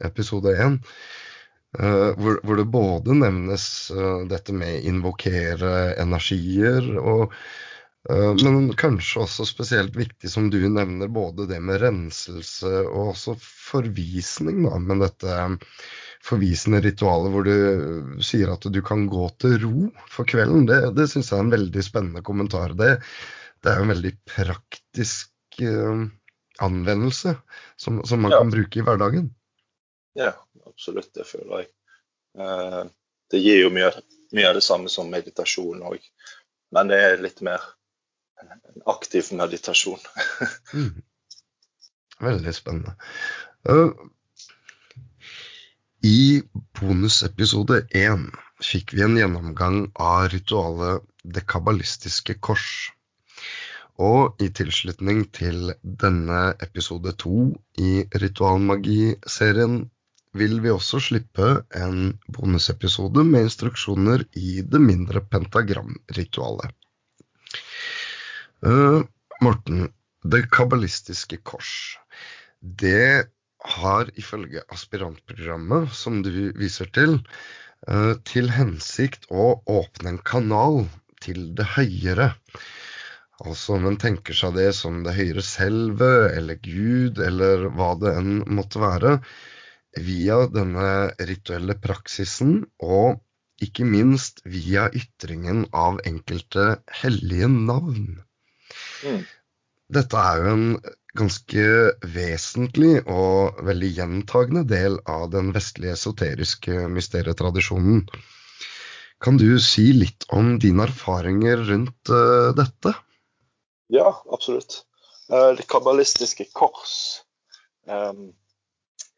episode 0.02 0.56
én. 0.58 0.82
Eh, 1.78 2.10
hvor, 2.18 2.42
hvor, 2.42 2.58
det 2.58 2.70
både 2.74 3.22
nevnes 3.22 3.70
eh, 3.94 4.28
dette 4.34 4.58
med 4.58 4.82
invokere 4.90 5.94
energier 6.02 6.96
og 6.98 7.30
Eh, 7.30 7.69
men 8.08 8.70
kanskje 8.80 9.26
også 9.26 9.44
spesielt 9.46 9.98
viktig, 9.98 10.30
som 10.32 10.48
du 10.50 10.62
nevner, 10.72 11.10
både 11.12 11.50
det 11.50 11.60
med 11.60 11.82
renselse 11.82 12.70
og 12.88 13.12
også 13.12 13.36
forvisning, 13.44 14.62
da, 14.64 14.80
med 14.80 15.04
dette 15.04 15.50
forvisende 16.26 16.82
ritualet 16.84 17.34
hvor 17.34 17.48
du 17.48 18.22
sier 18.24 18.52
at 18.52 18.66
du 18.72 18.80
kan 18.86 19.06
gå 19.12 19.26
til 19.42 19.58
ro 19.64 19.90
for 20.12 20.28
kvelden. 20.30 20.68
Det, 20.70 20.80
det 20.98 21.10
syns 21.12 21.32
jeg 21.32 21.40
er 21.40 21.46
en 21.48 21.54
veldig 21.54 21.84
spennende 21.86 22.24
kommentar. 22.26 22.76
Det, 22.80 22.96
det 23.64 23.74
er 23.74 23.84
en 23.84 23.94
veldig 23.94 24.14
praktisk 24.28 25.62
uh, 25.64 26.06
anvendelse 26.64 27.36
som, 27.80 28.04
som 28.06 28.24
man 28.24 28.36
ja. 28.36 28.42
kan 28.44 28.54
bruke 28.54 28.82
i 28.82 28.86
hverdagen. 28.86 29.32
Ja, 30.20 30.34
absolutt. 30.68 31.12
Det 31.16 31.28
føler 31.28 31.64
jeg. 31.64 31.72
Uh, 32.40 32.88
det 33.32 33.44
gir 33.44 33.64
jo 33.64 33.74
mye, 33.74 33.92
mye, 34.36 34.48
av 34.50 34.58
det 34.58 34.66
samme 34.66 34.92
som 34.92 35.12
meditasjon 35.12 35.84
òg, 35.86 36.02
men 36.76 36.90
det 36.90 36.98
er 37.04 37.22
litt 37.24 37.44
mer 37.46 37.64
en 38.44 38.86
aktiv 38.94 39.32
meditasjon. 39.36 40.00
mm. 40.74 41.02
Veldig 42.20 42.54
spennende. 42.56 42.96
Uh, 43.70 43.92
I 46.04 46.42
bonusepisode 46.80 47.82
én 47.96 48.30
fikk 48.64 48.94
vi 48.96 49.04
en 49.06 49.18
gjennomgang 49.20 49.86
av 49.96 50.30
ritualet 50.34 51.06
Det 51.24 51.44
kabbalistiske 51.52 52.38
kors. 52.40 52.68
Og 54.00 54.40
i 54.40 54.48
tilslutning 54.56 55.26
til 55.36 55.74
denne 55.84 56.54
episode 56.64 57.12
to 57.20 57.50
i 57.76 58.06
Ritualmagi-serien 58.24 59.82
vil 60.40 60.60
vi 60.64 60.72
også 60.72 61.02
slippe 61.04 61.50
en 61.76 62.14
bonusepisode 62.32 63.26
med 63.28 63.50
instruksjoner 63.50 64.24
i 64.40 64.62
det 64.62 64.80
mindre 64.80 65.24
pentagramritualet. 65.34 66.72
Uh, 68.66 69.06
Morten, 69.40 69.86
det 70.28 70.50
kabbalistiske 70.52 71.38
kors, 71.48 71.98
det 72.60 73.30
har 73.78 74.10
ifølge 74.20 74.66
aspirantprogrammet 74.68 75.94
som 75.96 76.20
du 76.26 76.52
viser 76.60 76.90
til, 76.96 77.16
uh, 77.88 78.20
til 78.28 78.52
hensikt 78.52 79.30
å 79.32 79.54
åpne 79.64 80.12
en 80.12 80.20
kanal 80.28 80.82
til 81.24 81.54
det 81.56 81.70
høyere. 81.78 82.34
Altså 83.40 83.78
om 83.78 83.88
en 83.88 84.00
tenker 84.00 84.36
seg 84.36 84.60
det 84.60 84.74
som 84.76 85.06
det 85.08 85.16
høyere 85.16 85.46
selve, 85.46 86.12
eller 86.36 86.60
Gud, 86.60 87.24
eller 87.24 87.70
hva 87.72 87.94
det 88.02 88.16
enn 88.20 88.42
måtte 88.44 88.84
være, 88.84 89.18
via 90.04 90.44
denne 90.52 91.14
rituelle 91.32 91.80
praksisen, 91.80 92.66
og 92.84 93.24
ikke 93.64 93.88
minst 93.88 94.44
via 94.44 94.90
ytringen 94.96 95.70
av 95.72 96.04
enkelte 96.08 96.74
hellige 97.02 97.48
navn. 97.56 98.20
Mm. 99.04 99.22
Dette 99.90 100.22
er 100.22 100.42
jo 100.44 100.50
en 100.54 100.66
ganske 101.18 101.64
vesentlig 102.14 103.00
og 103.10 103.62
veldig 103.66 103.90
gjentagende 103.98 104.64
del 104.70 105.00
av 105.10 105.30
den 105.34 105.54
vestlige 105.56 105.96
esoteriske 105.98 106.86
mysterietradisjonen. 106.94 108.04
Kan 109.20 109.40
du 109.42 109.58
si 109.60 109.90
litt 109.96 110.28
om 110.36 110.54
dine 110.62 110.86
erfaringer 110.86 111.66
rundt 111.72 112.12
uh, 112.14 112.52
dette? 112.56 112.94
Ja, 113.92 114.14
absolutt. 114.32 114.84
Uh, 115.28 115.52
det 115.58 115.68
kabbalistiske 115.70 116.46
kors 116.56 117.24
um, 117.90 118.30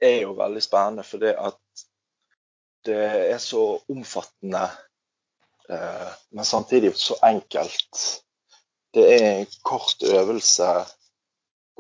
er 0.02 0.24
jo 0.24 0.34
veldig 0.40 0.64
spennende 0.64 1.06
fordi 1.06 1.36
at 1.36 1.60
det 2.88 3.04
er 3.30 3.38
så 3.38 3.62
omfattende, 3.94 4.64
uh, 5.70 6.10
men 6.34 6.48
samtidig 6.50 6.96
så 6.98 7.20
enkelt 7.28 8.02
det 8.94 9.06
er 9.16 9.28
en 9.32 9.52
kort 9.64 10.04
øvelse 10.04 10.70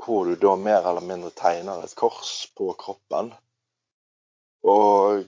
hvor 0.01 0.25
du 0.25 0.35
da 0.35 0.55
mer 0.55 0.87
eller 0.89 1.05
mindre 1.05 1.31
tegner 1.37 1.83
et 1.83 1.95
kors 1.95 2.47
på 2.57 2.71
kroppen. 2.79 3.33
Og 4.63 5.25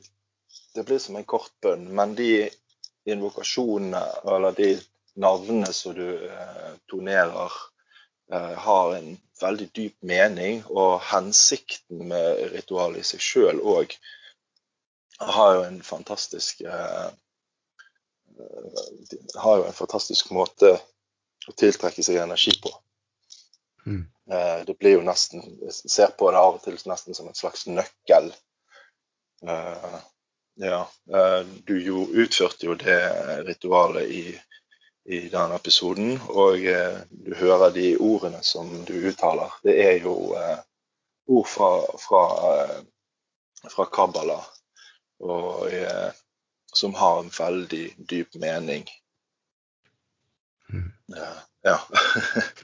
det 0.75 0.85
blir 0.85 1.01
som 1.01 1.17
en 1.19 1.27
kort 1.27 1.51
bønn, 1.61 1.85
men 1.95 2.15
de 2.17 2.49
invokasjonene 3.05 4.01
eller 4.23 4.55
de 4.57 4.71
navnene 5.19 5.69
som 5.73 5.93
du 5.93 6.07
eh, 6.25 6.71
tonerer 6.89 7.51
eh, 8.31 8.55
har 8.65 8.95
en 8.95 9.17
veldig 9.41 9.69
dyp 9.75 9.95
mening, 10.01 10.63
og 10.69 11.01
hensikten 11.11 12.07
med 12.09 12.55
ritualet 12.55 13.03
i 13.03 13.09
seg 13.13 13.21
sjøl 13.21 13.61
òg 13.61 13.93
har 15.19 15.55
jo 15.55 15.65
en 15.67 15.81
fantastisk 15.85 16.63
eh, 16.65 17.09
har 19.35 19.59
jo 19.59 19.67
en 19.67 19.77
fantastisk 19.77 20.31
måte 20.33 20.73
å 21.47 21.55
tiltrekke 21.57 22.03
seg 22.05 22.21
energi 22.23 22.55
på. 22.63 22.71
Mm. 23.85 24.05
Eh, 24.31 24.65
det 24.65 24.77
blir 24.79 24.91
jo 24.97 25.01
nesten 25.03 25.43
Jeg 25.61 25.73
ser 25.91 26.13
på 26.17 26.31
det 26.31 26.39
av 26.39 26.55
og 26.55 26.63
til 26.63 26.77
nesten 26.87 27.15
som 27.15 27.27
en 27.27 27.37
slags 27.37 27.67
nøkkel. 27.67 28.31
Eh, 29.47 29.99
ja. 30.63 30.81
Eh, 31.11 31.41
du 31.67 31.75
jo 31.83 32.07
utførte 32.07 32.69
jo 32.69 32.77
det 32.79 32.99
ritualet 33.47 34.09
i, 34.09 34.23
i 35.05 35.19
den 35.29 35.51
episoden, 35.51 36.15
og 36.29 36.63
du 37.09 37.33
hører 37.35 37.73
de 37.75 37.95
ordene 37.97 38.39
som 38.43 38.69
du 38.87 38.93
uttaler. 39.09 39.51
Det 39.63 39.75
er 39.83 39.97
jo 40.05 40.15
ord 41.27 41.47
fra, 41.47 41.71
fra, 41.99 42.23
fra 43.71 43.85
Kabbala, 43.91 44.37
og, 45.23 45.67
som 46.71 46.95
har 46.95 47.19
en 47.19 47.31
veldig 47.35 47.83
dyp 47.97 48.39
mening. 48.39 48.87
Ja. 51.63 51.77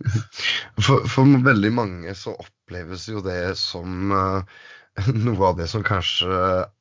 for, 0.86 1.06
for, 1.08 1.38
veldig 1.46 1.72
mange 1.72 2.16
så 2.20 2.34
oppleves 2.36 3.08
jo 3.08 3.22
det 3.24 3.56
som 3.60 4.12
uh, 4.12 4.60
noe 5.26 5.52
av 5.52 5.60
det 5.60 5.70
som 5.72 5.86
kanskje 5.86 6.40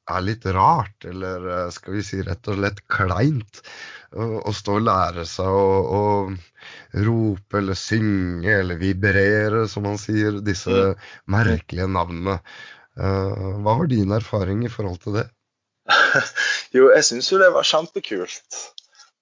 er 0.08 0.25
litt 0.25 0.47
rart, 0.54 1.06
eller 1.06 1.47
uh, 1.47 1.68
skal 1.75 1.99
vi 1.99 2.04
si 2.06 2.23
rett 2.26 2.50
og 2.50 2.58
slett 2.58 2.82
kleint. 2.90 3.62
Å 4.08 4.52
stå 4.56 4.78
og 4.78 4.87
lære 4.87 5.26
seg 5.28 5.52
å, 5.52 5.73
å 5.92 7.02
rope 7.04 7.58
eller 7.61 7.76
synge 7.76 8.54
eller 8.62 8.80
vibrere, 8.80 9.66
som 9.68 9.85
man 9.85 10.00
sier, 10.00 10.38
disse 10.40 10.73
mm. 10.73 11.02
merkelige 11.35 11.90
navnene. 11.92 12.38
Uh, 12.99 13.61
hva 13.61 13.76
var 13.82 13.90
din 13.92 14.14
erfaring 14.16 14.64
i 14.64 14.73
forhold 14.73 15.02
til 15.04 15.20
det? 15.20 15.26
jo, 16.76 16.88
jeg 16.94 17.04
syns 17.04 17.28
jo 17.32 17.40
det 17.42 17.52
var 17.52 17.68
kjempekult. 17.68 18.62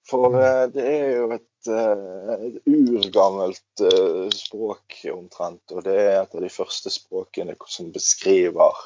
For 0.07 0.31
mm. 0.31 0.71
det 0.73 0.87
er 0.87 1.09
jo 1.17 1.29
et 1.35 1.47
Eh, 1.67 2.45
et 2.47 2.61
urgammelt 2.65 3.81
eh, 3.81 4.29
språk 4.29 5.01
omtrent. 5.13 5.71
Og 5.71 5.83
det 5.83 5.95
er 5.99 6.21
et 6.21 6.35
av 6.35 6.43
de 6.43 6.51
første 6.51 6.91
språkene 6.93 7.57
som 7.67 7.91
beskriver 7.95 8.79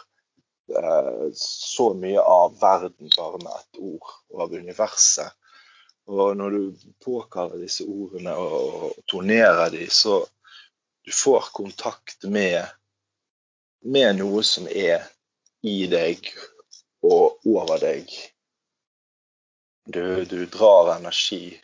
eh, 0.78 1.28
så 1.38 1.92
mye 1.98 2.22
av 2.22 2.58
verden 2.62 3.12
bare 3.16 3.42
med 3.44 3.54
ett 3.54 3.82
ord, 3.82 4.12
og 4.34 4.44
av 4.48 4.58
universet. 4.58 5.38
Og 6.12 6.36
når 6.38 6.58
du 6.58 6.86
påkaller 7.06 7.62
disse 7.62 7.86
ordene 7.86 8.34
og, 8.36 8.92
tonerer 9.12 9.70
de, 9.74 9.86
så 9.94 10.24
du 11.06 11.14
får 11.14 11.52
kontakt 11.54 12.26
med, 12.26 12.66
med 13.86 14.18
noe 14.18 14.42
som 14.46 14.68
er 14.68 15.06
i 15.62 15.86
deg 15.92 16.26
og 17.06 17.46
over 17.46 17.78
deg. 17.82 18.10
Du, 19.92 20.26
du 20.26 20.46
drar 20.46 20.96
energi 20.96 21.60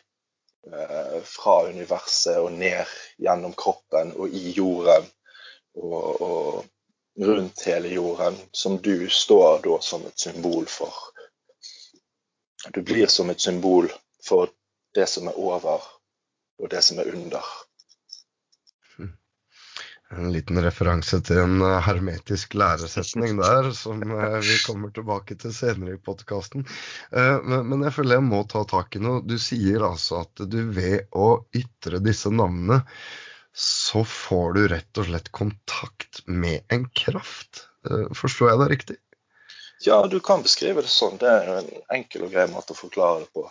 Eh, 0.72 1.22
fra 1.22 1.68
universet 1.68 2.36
og 2.38 2.52
ned 2.52 2.90
gjennom 3.16 3.54
kroppen 3.56 4.10
og 4.20 4.34
i 4.34 4.50
jorden 4.52 5.06
og, 5.80 6.20
og 6.22 6.64
rundt 7.24 7.62
hele 7.64 7.92
jorden, 7.94 8.36
som 8.52 8.76
du 8.82 9.08
står 9.08 9.62
da 9.64 9.78
som 9.80 10.04
et 10.06 10.20
symbol 10.20 10.66
for. 10.68 10.92
Du 12.74 12.82
blir 12.82 13.06
som 13.06 13.30
et 13.30 13.40
symbol 13.40 13.88
for 14.24 14.52
det 14.94 15.06
som 15.08 15.30
er 15.30 15.38
over, 15.40 15.86
og 16.58 16.70
det 16.70 16.82
som 16.84 17.00
er 17.00 17.14
under. 17.14 17.48
En 20.10 20.30
liten 20.32 20.56
referanse 20.64 21.18
til 21.20 21.42
en 21.42 21.60
eh, 21.60 21.80
hermetisk 21.84 22.54
læresetning 22.56 23.36
der, 23.42 23.68
som 23.76 24.00
eh, 24.00 24.38
vi 24.40 24.56
kommer 24.64 24.92
tilbake 24.94 25.36
til 25.36 25.52
senere 25.52 25.98
i 25.98 26.00
podkasten. 26.00 26.64
Eh, 27.12 27.44
men 27.44 27.84
jeg 27.84 27.92
føler 27.98 28.16
jeg 28.16 28.24
må 28.30 28.40
ta 28.48 28.62
tak 28.68 28.96
i 28.96 29.02
noe. 29.04 29.20
Du 29.20 29.36
sier 29.42 29.84
altså 29.84 30.22
at 30.22 30.44
du 30.48 30.62
ved 30.72 31.12
å 31.12 31.28
ytre 31.52 32.00
disse 32.00 32.32
navnene, 32.32 32.80
så 33.52 34.00
får 34.06 34.56
du 34.56 34.62
rett 34.72 35.02
og 35.02 35.10
slett 35.10 35.28
kontakt 35.34 36.22
med 36.24 36.64
en 36.72 36.86
kraft. 36.94 37.66
Forstår 38.16 38.52
jeg 38.52 38.60
det 38.60 38.68
riktig? 38.72 38.96
Ja, 39.84 39.98
du 40.06 40.20
kan 40.24 40.44
beskrive 40.44 40.84
det 40.84 40.92
sånn. 40.92 41.18
Det 41.20 41.28
er 41.28 41.50
en 41.58 41.68
enkel 41.94 42.26
og 42.26 42.32
grei 42.32 42.46
måte 42.50 42.74
å 42.74 42.78
forklare 42.78 43.24
det 43.24 43.32
på. 43.34 43.44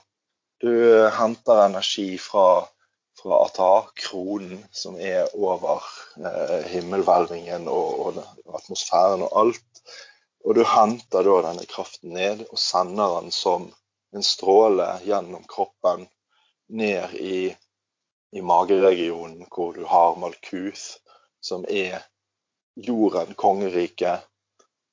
Du 0.63 0.71
henter 1.13 1.65
energi 1.67 2.15
fra 2.21 2.47
fra 3.21 3.45
Atah, 3.45 3.87
kronen 3.95 4.63
som 4.71 4.99
er 4.99 5.27
over 5.35 5.81
eh, 6.17 6.65
himmelhvelvingen 6.71 7.67
og, 7.67 7.99
og, 8.05 8.19
atmosfæren 8.59 9.25
og 9.25 9.39
alt. 9.41 9.81
Og 10.45 10.55
du 10.55 10.63
henter 10.63 11.25
da 11.25 11.39
denne 11.49 11.65
kraften 11.69 12.13
ned 12.15 12.45
og 12.47 12.59
sender 12.61 13.17
den 13.19 13.33
som 13.35 13.71
en 14.15 14.23
stråle 14.23 14.87
gjennom 15.03 15.43
kroppen 15.49 16.05
ned 16.69 17.15
i, 17.19 17.55
i 18.31 18.41
mageregionen 18.41 19.47
hvor 19.51 19.73
du 19.73 19.83
har 19.89 20.15
Malkuth, 20.21 21.01
som 21.41 21.65
er 21.69 22.05
jorden, 22.75 23.33
kongeriket. 23.35 24.25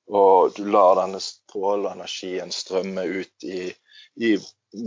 Og 0.05 0.53
du 0.57 0.65
lar 0.69 0.97
denne 0.99 1.21
stråleenergien 1.21 2.51
strømme 2.53 3.05
ut 3.05 3.45
i, 3.47 3.69
i 4.21 4.35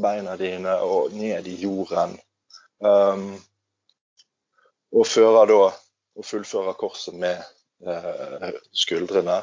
beina 0.03 0.37
dine 0.38 0.77
og 0.85 1.14
ned 1.16 1.46
i 1.48 1.57
jorden 1.62 2.18
og 4.99 5.09
fører 5.09 5.51
da 5.51 5.62
og 6.19 6.27
fullfører 6.27 6.75
korset 6.79 7.14
med 7.19 7.43
uh, 7.87 8.51
skuldrene 8.75 9.43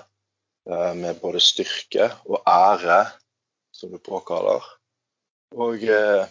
uh, 0.69 0.93
med 0.97 1.19
både 1.21 1.39
styrke 1.43 2.15
og 2.27 2.41
ære, 2.47 3.05
som 3.71 3.91
du 3.91 3.97
påkaller. 4.03 4.63
Og 5.55 5.73
uh, 5.79 6.27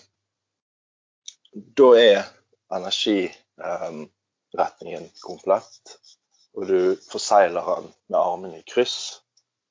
da 1.55 1.95
er 2.01 2.23
energiretningen 2.75 5.11
komplett. 5.23 5.99
Og 6.55 6.69
du 6.69 6.97
forsegler 7.11 7.65
den 7.67 7.93
med 8.13 8.19
armene 8.21 8.59
i 8.61 8.69
kryss 8.69 9.23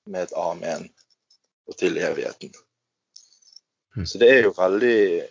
med 0.10 0.24
et 0.26 0.34
amen 0.36 0.93
og 1.69 1.78
til 1.80 1.98
evigheten. 1.98 2.54
Mm. 3.96 4.06
Så 4.10 4.17
det 4.19 4.30
er 4.34 4.41
jo 4.43 4.54
veldig 4.58 5.24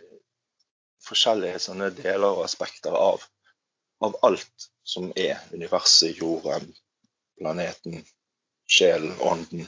forskjellige 1.06 1.60
sånne 1.66 1.90
deler 1.96 2.28
og 2.28 2.44
aspekter 2.46 2.94
av, 2.96 3.24
av 4.04 4.16
alt 4.26 4.68
som 4.84 5.10
er 5.16 5.40
universet, 5.52 6.18
jorden, 6.18 6.68
planeten, 7.38 8.02
sjelen, 8.66 9.14
ånden, 9.20 9.66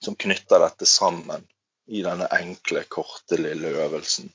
som 0.00 0.16
knytter 0.16 0.62
dette 0.64 0.86
sammen 0.86 1.46
i 1.90 2.02
denne 2.02 2.28
enkle, 2.32 2.84
korte, 2.88 3.36
lille 3.40 3.72
øvelsen. 3.84 4.30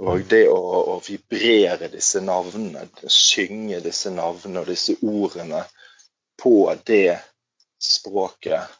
Og 0.00 0.24
det 0.28 0.46
å, 0.48 0.56
å, 0.94 0.96
vibrere 1.04 1.90
disse 1.92 2.22
navnene, 2.24 2.86
synge 3.12 3.82
disse 3.84 4.12
navnene 4.12 4.62
og 4.62 4.70
disse 4.70 4.96
ordene 5.04 5.66
på 6.40 6.54
det 6.88 7.18
språket 7.82 8.72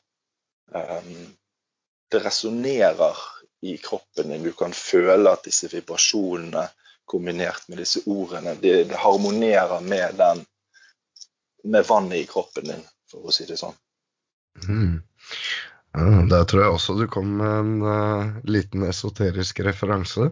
um, 0.72 1.36
Det 2.12 2.20
resonnerer 2.20 3.18
i 3.62 3.76
kroppen 3.78 4.28
din. 4.28 4.42
Du 4.42 4.52
kan 4.58 4.74
føle 4.74 5.30
at 5.30 5.44
disse 5.46 5.70
vibrasjonene 5.72 6.66
kombinert 7.06 7.68
med 7.68 7.82
disse 7.82 8.02
ordene, 8.06 8.54
det, 8.62 8.84
det 8.90 8.98
harmonerer 8.98 9.82
med 9.84 10.16
den 10.18 10.44
med 11.64 11.86
vannet 11.86 12.24
i 12.24 12.26
kroppen 12.26 12.70
din, 12.72 12.84
for 13.10 13.28
å 13.28 13.34
si 13.34 13.46
det 13.46 13.58
sånn. 13.60 13.76
Mm. 14.66 14.98
Der 16.32 16.44
tror 16.48 16.62
jeg 16.62 16.74
også 16.74 16.94
du 16.96 17.04
kom 17.12 17.34
med 17.38 17.52
en 17.52 17.72
uh, 17.84 18.36
liten 18.48 18.86
esoterisk 18.88 19.60
referanse. 19.66 20.30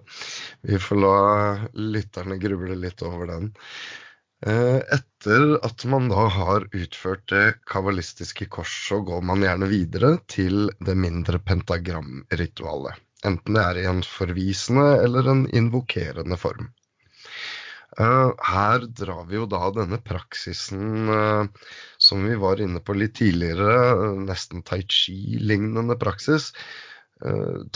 Vi 0.64 0.78
får 0.80 1.00
la 1.02 1.16
lytterne 1.76 2.38
gruble 2.40 2.78
litt 2.80 3.04
over 3.04 3.28
den. 3.28 3.50
Uh, 4.40 4.80
etter 4.88 5.58
at 5.66 5.84
man 5.84 6.08
da 6.08 6.24
har 6.32 6.64
utført 6.72 7.26
det 7.28 7.60
kavalistiske 7.68 8.48
kors, 8.48 8.72
så 8.88 9.02
går 9.04 9.20
man 9.28 9.44
gjerne 9.44 9.68
videre 9.68 10.14
til 10.32 10.72
det 10.80 10.96
mindre 10.96 11.42
pentagramritualet. 11.44 12.96
Enten 13.26 13.56
det 13.56 13.62
er 13.62 13.80
i 13.80 13.88
en 13.88 14.04
forvisende 14.06 14.87
eller 15.04 15.28
en 15.28 15.42
invokerende 15.56 16.38
form. 16.40 16.70
Uh, 17.98 18.30
her 18.46 18.87
drar 18.96 19.24
vi 19.28 19.35
jo 19.37 19.48
da 19.50 19.66
denne 19.74 19.98
praksisen 20.00 21.11
uh, 21.11 21.48
som 21.98 22.22
vi 22.24 22.37
var 22.38 22.62
inne 22.62 22.80
på 22.80 22.94
litt 22.96 23.16
tidligere, 23.18 23.74
uh, 23.98 24.20
nesten 24.22 24.62
tai 24.64 24.78
chi-lignende 24.87 25.98
praksis. 26.00 26.52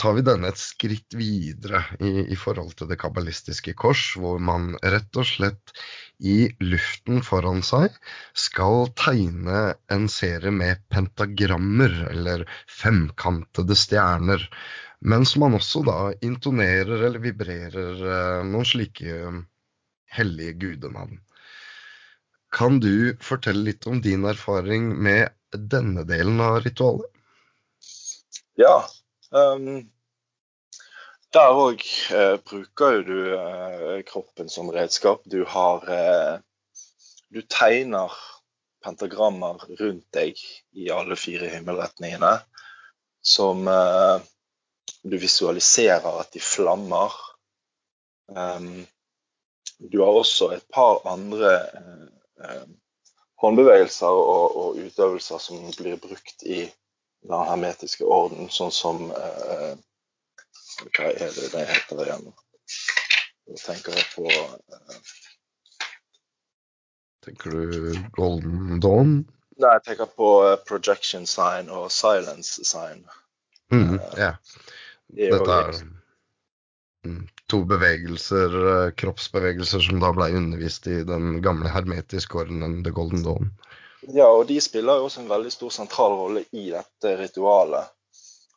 Tar 0.01 0.15
vi 0.17 0.23
denne 0.25 0.49
et 0.49 0.57
skritt 0.57 1.13
videre 1.13 1.83
i, 1.99 2.25
i, 2.33 2.37
forhold 2.39 2.71
til 2.79 2.89
det 2.89 2.97
kabbalistiske 3.01 3.75
kors, 3.77 4.15
hvor 4.17 4.39
man 4.41 4.71
rett 4.81 5.19
og 5.21 5.27
slett 5.29 5.75
i 6.17 6.47
luften 6.63 7.21
foran 7.25 7.61
seg 7.65 7.93
skal 8.33 8.89
tegne 8.97 9.75
en 9.91 10.07
serie 10.09 10.51
med 10.51 10.81
pentagrammer, 10.89 11.93
eller 12.11 12.45
femkantede 12.71 13.77
stjerner. 13.77 14.47
Mens 15.05 15.35
man 15.37 15.57
også 15.57 15.83
da 15.85 15.99
intonerer 16.25 17.05
eller 17.09 17.21
vibrerer 17.21 18.01
eh, 18.01 18.41
noen 18.47 18.65
slike 18.65 19.29
hellige 20.15 20.55
gudenavn. 20.63 21.19
Kan 22.55 22.79
du 22.79 23.15
fortelle 23.21 23.67
litt 23.67 23.85
om 23.91 23.99
din 24.01 24.23
erfaring 24.25 24.93
med 25.03 25.33
denne 25.51 26.05
delen 26.07 26.39
av 26.41 26.61
ritualet? 26.63 27.11
Ja. 28.55 28.85
Um, 29.31 29.89
der 31.35 31.51
òg 31.51 31.81
eh, 32.15 32.37
bruker 32.39 33.01
du 33.03 33.17
eh, 33.35 34.03
kroppen 34.07 34.49
som 34.49 34.69
redskap. 34.71 35.25
Du 35.25 35.43
har 35.45 35.89
eh, 35.91 36.35
Du 37.33 37.41
tegner 37.41 38.13
pentagrammer 38.85 39.59
rundt 39.79 40.05
deg 40.13 40.39
i 40.77 40.91
alle 40.93 41.17
fire 41.19 41.49
himmelretningene 41.51 42.37
som 43.25 43.67
eh, 43.67 44.21
du 45.03 45.17
visualiserer 45.17 46.21
at 46.21 46.31
de 46.31 46.39
flammer. 46.39 47.11
Um, 48.29 48.85
du 49.77 49.99
har 50.01 50.13
også 50.21 50.51
et 50.55 50.65
par 50.73 51.01
andre 51.09 51.51
eh, 51.79 52.07
eh, 52.45 52.65
håndbevegelser 53.41 54.21
og, 54.21 54.55
og, 54.55 54.79
utøvelser 54.79 55.41
som 55.41 55.65
blir 55.77 55.99
brukt 56.01 56.45
i 56.45 56.63
den 57.25 57.49
hermetiske 57.49 58.05
orden, 58.05 58.49
sånn 58.53 58.73
som 58.73 59.09
eh, 59.11 59.75
Hva 60.85 61.11
er 61.11 61.31
det 61.33 61.51
det 61.53 61.65
heter 61.69 62.03
igjen? 62.05 62.25
Da 63.45 63.61
tenker 63.61 63.97
jeg 63.97 64.07
på 64.13 64.25
eh, 64.29 64.99
Tenker 67.25 67.55
du 67.55 67.99
Golden 68.13 68.79
Dawn? 68.83 69.15
Nei, 69.57 69.75
jeg 69.77 69.85
tenker 69.87 70.09
på 70.19 70.31
eh, 70.45 70.57
projection 70.67 71.25
sign 71.29 71.71
og 71.73 71.87
silence 71.93 72.65
sign. 72.67 73.05
Mm, 73.73 73.97
ja. 74.19 74.35
Er 75.15 75.31
jo 75.31 75.37
Dette 75.39 75.55
er 75.61 75.79
mm, 77.07 77.21
to 77.51 77.61
bevegelser, 77.69 78.57
eh, 78.71 78.91
kroppsbevegelser, 78.99 79.81
som 79.87 80.03
da 80.03 80.11
ble 80.17 80.29
undervist 80.37 80.89
i 80.91 80.99
den 81.07 81.39
gamle 81.45 81.71
hermetiske 81.71 82.43
ordenen 82.43 82.83
The 82.85 82.93
Golden 82.93 83.25
Dawn. 83.25 83.53
Ja, 84.13 84.27
og 84.29 84.45
de 84.47 84.59
spiller 84.61 84.99
jo 84.99 85.07
også 85.07 85.23
en 85.23 85.29
veldig 85.31 85.51
stor 85.53 85.71
sentral 85.73 86.13
rolle 86.19 86.43
i 86.53 86.67
dette 86.69 87.15
ritualet. 87.17 87.93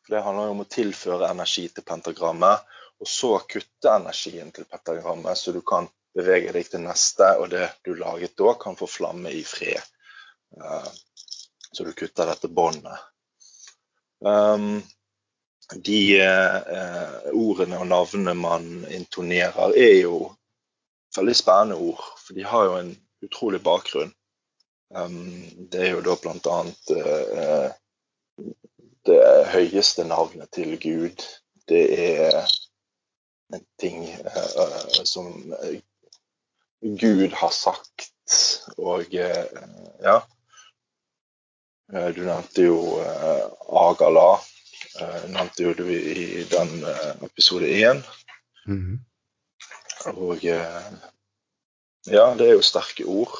For 0.05 0.15
Det 0.15 0.23
handler 0.25 0.49
jo 0.49 0.55
om 0.55 0.63
å 0.65 0.69
tilføre 0.69 1.29
energi 1.29 1.67
til 1.73 1.85
pentagrammet, 1.87 2.67
og 2.99 3.07
så 3.07 3.31
kutte 3.49 3.95
energien 3.95 4.51
til 4.53 4.67
pentagrammet, 4.69 5.37
så 5.39 5.53
du 5.55 5.61
kan 5.65 5.87
bevege 6.15 6.53
deg 6.53 6.69
til 6.69 6.83
neste, 6.83 7.31
og 7.39 7.49
det 7.53 7.69
du 7.85 7.93
laget 7.97 8.35
da, 8.37 8.53
kan 8.61 8.77
få 8.77 8.89
flamme 8.89 9.31
i 9.33 9.43
fred. 9.45 9.81
Eh, 10.57 10.89
Så 11.71 11.83
du 11.85 11.91
kutter 11.93 12.25
dette 12.25 12.49
båndet. 12.49 12.97
Um, 14.25 14.81
de 15.85 16.17
eh, 16.17 17.27
ordene 17.29 17.77
og 17.77 17.85
navnene 17.87 18.33
man 18.33 18.65
intonerer, 18.89 19.75
er 19.77 19.99
jo 20.01 20.31
veldig 21.15 21.35
spennende 21.37 21.77
ord, 21.77 22.01
for 22.17 22.33
de 22.33 22.47
har 22.49 22.65
jo 22.65 22.79
en 22.79 22.89
utrolig 23.21 23.61
bakgrunn. 23.61 24.09
Det 24.89 25.81
er 25.85 25.91
jo 25.93 26.01
da 26.01 26.15
blant 26.17 26.47
annet 26.49 26.91
eh, 26.95 27.67
det 29.05 29.19
høyeste 29.53 30.05
navnet 30.09 30.49
til 30.55 30.73
Gud. 30.81 31.25
Det 31.69 31.83
er 31.93 32.39
en 33.53 33.65
ting 33.81 34.07
eh, 34.09 35.03
som 35.05 35.29
eh, 35.61 35.81
Gud 36.81 37.35
har 37.37 37.53
sagt, 37.53 38.09
og 38.77 39.13
eh, 39.13 39.45
ja. 40.01 40.21
Eh, 41.93 42.09
Du 42.15 42.23
nevnte 42.25 42.65
jo 42.65 42.79
eh, 43.03 43.45
Agala. 43.69 44.39
Eh, 44.99 45.29
nevnte 45.29 45.63
jo 45.67 45.73
du 45.77 45.85
i, 45.93 46.43
den 46.49 46.73
eh, 46.81 47.13
episode 47.29 47.69
én. 47.69 48.01
Mhm. 48.65 48.99
Og 50.15 50.45
eh, 50.45 50.91
ja, 52.07 52.33
det 52.39 52.47
er 52.47 52.53
jo 52.55 52.63
sterke 52.63 53.05
ord. 53.05 53.35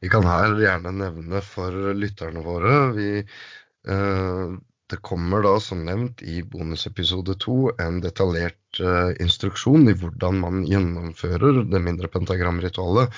Vi 0.00 0.08
kan 0.08 0.24
her 0.24 0.56
gjerne 0.56 0.92
nevne 0.96 1.42
for 1.44 1.92
lytterne 1.96 2.42
våre 2.44 2.80
vi, 2.96 3.12
eh, 3.20 4.48
Det 4.90 4.98
kommer 5.06 5.44
da 5.46 5.52
som 5.62 5.84
nevnt 5.86 6.22
i 6.26 6.40
bonusepisode 6.42 7.36
to 7.38 7.70
en 7.78 8.00
detaljert 8.02 8.80
eh, 8.82 9.12
instruksjon 9.22 9.86
i 9.86 9.94
hvordan 9.94 10.40
man 10.42 10.64
gjennomfører 10.66 11.60
det 11.70 11.80
mindre 11.84 12.10
pentagramritualet. 12.10 13.14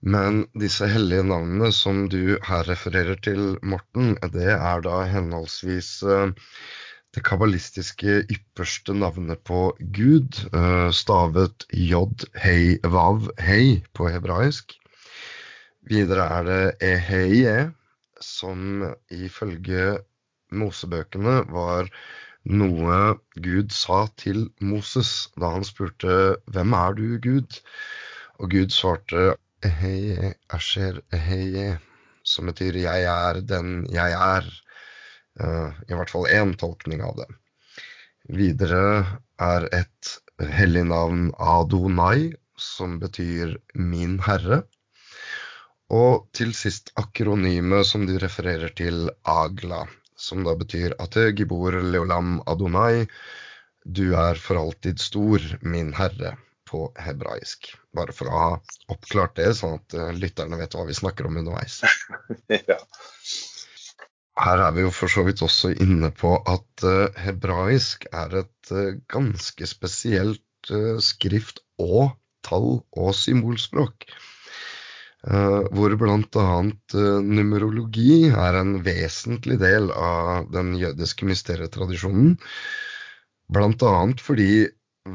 Men 0.00 0.40
disse 0.58 0.88
hellige 0.90 1.22
navnene 1.30 1.70
som 1.74 2.08
du 2.10 2.38
her 2.48 2.66
refererer 2.66 3.18
til, 3.22 3.54
Morten, 3.62 4.16
det 4.34 4.50
er 4.56 4.82
da 4.82 5.04
henholdsvis 5.12 5.92
eh, 6.02 6.34
det 7.16 7.24
kabbalistiske 7.24 8.20
ypperste 8.28 8.94
navnet 8.94 9.40
på 9.48 9.72
Gud, 9.96 10.42
eh, 10.52 10.90
stavet 10.92 11.64
jod 11.72 12.26
hei 12.42 12.76
vav 12.84 13.30
hei 13.40 13.80
på 13.96 14.10
hebraisk. 14.12 14.76
Videre 15.88 16.26
er 16.36 16.48
det 16.48 16.62
eheie, 16.84 17.56
som 18.20 18.84
ifølge 19.14 19.98
Mosebøkene 20.52 21.42
var 21.52 21.88
noe 22.48 22.98
Gud 23.44 23.72
sa 23.72 24.06
til 24.20 24.46
Moses 24.60 25.28
da 25.36 25.52
han 25.56 25.64
spurte 25.64 26.36
'Hvem 26.48 26.72
er 26.76 26.96
du, 27.00 27.06
Gud?' 27.18 27.60
Og 28.38 28.50
Gud 28.50 28.70
svarte 28.70 29.34
'Eheie 29.64 30.34
asher 30.50 31.00
eheie', 31.12 31.78
som 32.22 32.46
betyr 32.46 32.76
'jeg 32.76 33.04
er 33.04 33.40
den 33.40 33.86
jeg 33.90 34.12
er'. 34.12 34.67
Eh, 35.38 35.70
I 35.88 35.98
hvert 35.98 36.10
fall 36.10 36.26
én 36.30 36.54
tolkning 36.58 37.02
av 37.04 37.16
det. 37.20 37.28
Videre 38.38 38.82
er 39.42 39.68
et 39.74 40.14
hellig 40.58 40.84
navn 40.90 41.30
Adonai, 41.38 42.34
som 42.58 42.98
betyr 42.98 43.56
'min 43.74 44.18
herre'. 44.26 44.64
Og 45.88 46.26
til 46.36 46.52
sist 46.54 46.90
akronymet 47.00 47.86
som 47.86 48.04
du 48.06 48.18
refererer 48.18 48.74
til, 48.76 49.08
Agla, 49.24 49.86
som 50.16 50.42
da 50.44 50.54
betyr 50.58 50.96
Ate 51.00 51.30
gibor 51.32 51.78
leolam 51.80 52.42
Adonai, 52.46 53.06
du 53.86 54.12
er 54.14 54.34
for 54.34 54.60
alltid 54.60 55.00
stor, 55.00 55.40
min 55.62 55.94
herre, 55.96 56.34
på 56.68 56.92
hebraisk. 57.00 57.70
Bare 57.96 58.12
for 58.12 58.28
å 58.28 58.40
ha 58.42 58.50
oppklart 58.92 59.38
det, 59.38 59.54
sånn 59.56 59.78
at 59.78 59.94
eh, 59.96 60.10
lytterne 60.12 60.58
vet 60.60 60.76
hva 60.76 60.84
vi 60.84 60.98
snakker 60.98 61.30
om 61.30 61.38
underveis. 61.40 61.80
ja. 62.70 62.76
Her 64.38 64.60
er 64.68 64.74
vi 64.76 64.84
jo 64.84 64.92
for 64.94 65.10
så 65.10 65.24
vidt 65.26 65.42
også 65.42 65.72
inne 65.82 66.12
på 66.14 66.36
at 66.46 66.84
eh, 66.86 67.16
hebraisk 67.24 68.06
er 68.14 68.36
et 68.44 68.70
eh, 68.70 68.98
ganske 69.10 69.66
spesielt 69.66 70.70
eh, 70.70 70.98
skrift- 71.02 71.64
og 71.82 72.14
tall- 72.46 72.84
og 72.96 73.14
symbolspråk. 73.18 74.10
Hvor 75.28 75.92
bl.a. 75.98 76.58
Numerologi 77.26 78.28
er 78.30 78.58
en 78.60 78.76
vesentlig 78.86 79.56
del 79.60 79.88
av 79.90 80.46
den 80.54 80.70
jødiske 80.78 81.26
mysterietradisjonen. 81.26 82.36
Bl.a. 83.50 83.90
fordi 84.22 84.68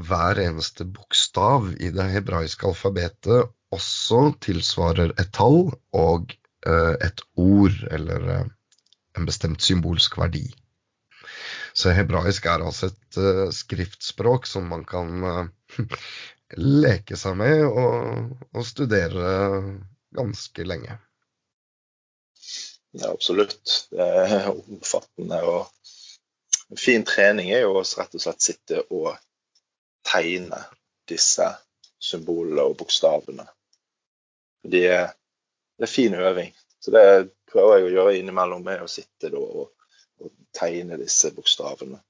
hver 0.09 0.41
eneste 0.43 0.85
bokstav 0.91 1.71
i 1.79 1.93
det 1.95 2.09
hebraiske 2.17 2.67
alfabetet 2.67 3.47
også 3.73 4.33
tilsvarer 4.43 5.15
et 5.15 5.31
tall 5.39 5.71
og 5.95 6.35
et 6.67 7.23
ord, 7.39 7.79
eller 7.87 8.51
en 9.17 9.25
bestemt 9.25 9.61
symbolsk 9.61 10.17
verdi. 10.17 10.45
Så 11.73 11.93
hebraisk 11.93 12.45
er 12.45 12.61
altså 12.65 12.91
et 12.91 13.17
uh, 13.17 13.47
skriftspråk 13.53 14.45
som 14.49 14.67
man 14.69 14.85
kan 14.85 15.23
uh, 15.25 15.79
leke 16.85 17.17
seg 17.17 17.37
med 17.39 17.65
og, 17.65 18.35
og 18.53 18.67
studere 18.67 19.33
ganske 20.13 20.67
lenge. 20.67 20.99
Ja, 22.93 23.09
absolutt. 23.09 23.87
Det 23.89 24.05
er 24.05 24.51
omfattende. 24.51 25.41
og 25.41 26.77
fin 26.77 27.05
trening 27.05 27.49
er 27.51 27.65
jo 27.65 27.81
rett 27.81 28.13
og 28.13 28.21
slett 28.21 28.45
sitte 28.45 28.83
og 28.93 29.15
tegne 30.05 30.61
disse 31.09 31.47
symbolene 32.03 32.67
og 32.69 32.77
bokstavene. 32.77 33.47
De 34.63 34.85
det 35.77 35.89
er 35.89 35.91
fin 35.91 36.13
øving. 36.13 36.53
Så 36.83 36.91
det 36.91 37.03
prøver 37.51 37.77
jeg 37.77 37.85
å 37.87 37.93
gjøre 37.93 38.17
innimellom 38.19 38.65
med 38.65 38.81
å 38.83 38.89
sitte 38.91 39.29
da 39.31 39.39
og, 39.39 39.69
og 40.19 40.33
tegne 40.55 40.97
disse 40.99 41.31
bokstavene. 41.35 42.01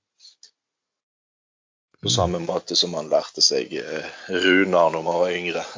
På 2.03 2.11
samme 2.11 2.41
måte 2.43 2.75
som 2.75 2.91
man 2.91 3.07
lærte 3.11 3.39
seg 3.45 3.71
eh, 3.79 4.07
runer 4.27 4.89
når 4.91 5.05
man 5.05 5.19
var 5.21 5.29
yngre. 5.37 5.63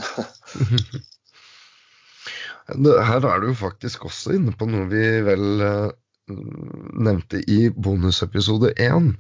Her 2.66 3.28
er 3.30 3.44
du 3.44 3.52
jo 3.52 3.58
faktisk 3.60 4.08
også 4.08 4.34
inne 4.40 4.56
på 4.58 4.66
noe 4.72 4.88
vi 4.90 5.04
vel 5.28 5.62
eh, 5.62 5.92
nevnte 7.06 7.44
i 7.46 7.70
bonusepisode 7.70 8.74
én. 8.82 9.14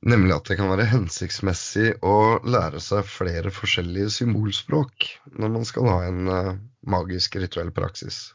Nemlig 0.00 0.32
at 0.38 0.48
det 0.48 0.56
kan 0.56 0.70
være 0.70 0.88
hensiktsmessig 0.88 1.98
å 2.00 2.40
lære 2.48 2.80
seg 2.80 3.04
flere 3.04 3.52
forskjellige 3.52 4.14
symbolspråk 4.14 5.10
når 5.36 5.56
man 5.58 5.66
skal 5.68 5.90
ha 5.92 5.98
en 6.06 6.30
eh, 6.32 6.54
magisk 6.88 7.36
rituell 7.42 7.74
praksis. 7.76 8.30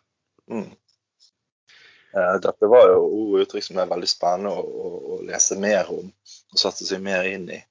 Mm. 0.51 0.71
Eh, 2.15 2.35
Dette 2.43 2.71
var 2.71 2.91
jo 2.93 3.39
uttrykk 3.41 3.67
som 3.69 3.79
er 3.81 3.91
veldig 3.91 4.09
spennende 4.09 4.53
å, 4.55 4.65
å, 4.65 4.91
å 5.15 5.21
lese 5.27 5.57
mer 5.59 5.89
om 5.91 6.09
og 6.09 6.59
sette 6.59 6.87
seg 6.87 7.03
mer 7.03 7.27
inn 7.29 7.49
i. 7.51 7.61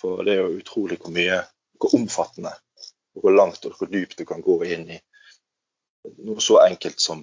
For 0.00 0.24
det 0.24 0.36
er 0.36 0.44
jo 0.44 0.60
utrolig 0.60 1.00
hvor 1.00 1.14
mye, 1.14 1.40
hvor 1.80 1.96
omfattende 1.98 2.52
og 3.14 3.24
hvor 3.24 3.36
langt 3.36 3.66
og 3.68 3.76
hvor 3.78 3.90
dypt 3.90 4.18
du 4.18 4.26
kan 4.28 4.42
gå 4.44 4.58
inn 4.74 4.88
i 4.96 5.00
noe 6.24 6.42
så 6.42 6.58
enkelt 6.64 7.00
som 7.00 7.22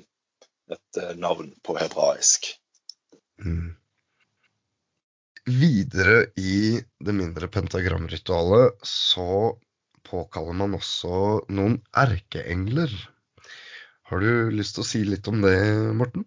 et 0.72 0.98
eh, 1.02 1.14
navn 1.20 1.52
på 1.66 1.76
hebraisk. 1.78 2.48
Mm. 3.44 3.76
Videre 5.52 6.32
i 6.38 6.80
det 7.02 7.14
mindre 7.18 7.50
pentagramritualet 7.52 8.86
så 8.86 9.58
påkaller 10.08 10.58
man 10.58 10.78
også 10.78 11.42
noen 11.54 11.80
erkeengler. 11.98 12.94
Har 14.12 14.20
du 14.20 14.52
lyst 14.52 14.76
til 14.76 14.84
å 14.84 14.88
si 14.90 15.00
litt 15.08 15.28
om 15.32 15.40
det, 15.40 15.56
Morten? 15.96 16.26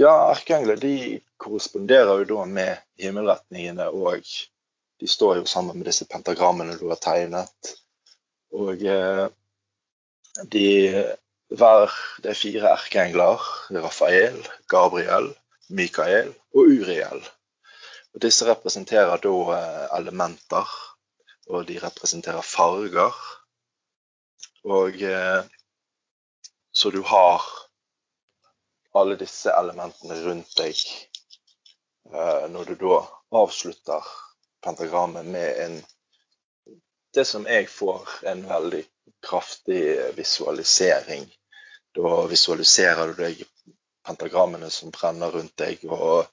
Ja, 0.00 0.30
arkeengler 0.30 0.78
de 0.80 1.18
korresponderer 1.36 2.22
jo 2.22 2.28
da 2.30 2.44
med 2.48 2.78
himmelretningene, 3.02 3.90
og 3.92 4.24
de 4.98 5.10
står 5.12 5.42
jo 5.42 5.50
sammen 5.50 5.76
med 5.76 5.90
disse 5.90 6.06
pentagrammene 6.08 6.78
du 6.80 6.86
har 6.88 7.00
tegnet. 7.04 7.72
Og 8.56 8.80
eh, 8.80 9.26
de 10.48 10.68
hver 11.48 11.92
Det 12.22 12.32
er 12.32 12.40
fire 12.40 12.72
erkeengler. 12.78 13.44
Rafael, 13.84 14.40
Gabriel, 14.68 15.28
Mikael 15.68 16.32
og 16.54 16.72
Uriel. 16.72 17.20
Og 18.16 18.24
disse 18.24 18.48
representerer 18.48 19.20
da 19.20 19.36
eh, 19.58 19.84
elementer, 20.00 20.72
og 21.52 21.68
de 21.68 21.78
representerer 21.84 22.40
farger. 22.56 23.20
Og 24.64 25.00
eh, 25.04 25.57
så 26.78 26.90
du 26.94 27.00
har 27.02 27.42
alle 28.94 29.16
disse 29.18 29.50
elementene 29.50 30.14
rundt 30.22 30.52
deg 30.60 30.82
eh, 32.12 32.44
når 32.52 32.68
du 32.70 32.74
da 32.82 32.98
avslutter 33.40 34.04
pentagrammet 34.62 35.26
med 35.26 35.62
en 35.64 35.74
det 37.18 37.24
som 37.24 37.48
jeg 37.50 37.66
får 37.72 38.12
en 38.30 38.44
veldig 38.46 38.84
kraftig 39.26 39.82
visualisering. 40.14 41.24
Da 41.98 42.26
visualiserer 42.30 43.10
du 43.10 43.22
deg 43.24 43.42
pentagrammene 44.06 44.70
som 44.70 44.94
brenner 44.94 45.34
rundt 45.34 45.56
deg, 45.58 45.82
og 45.82 46.28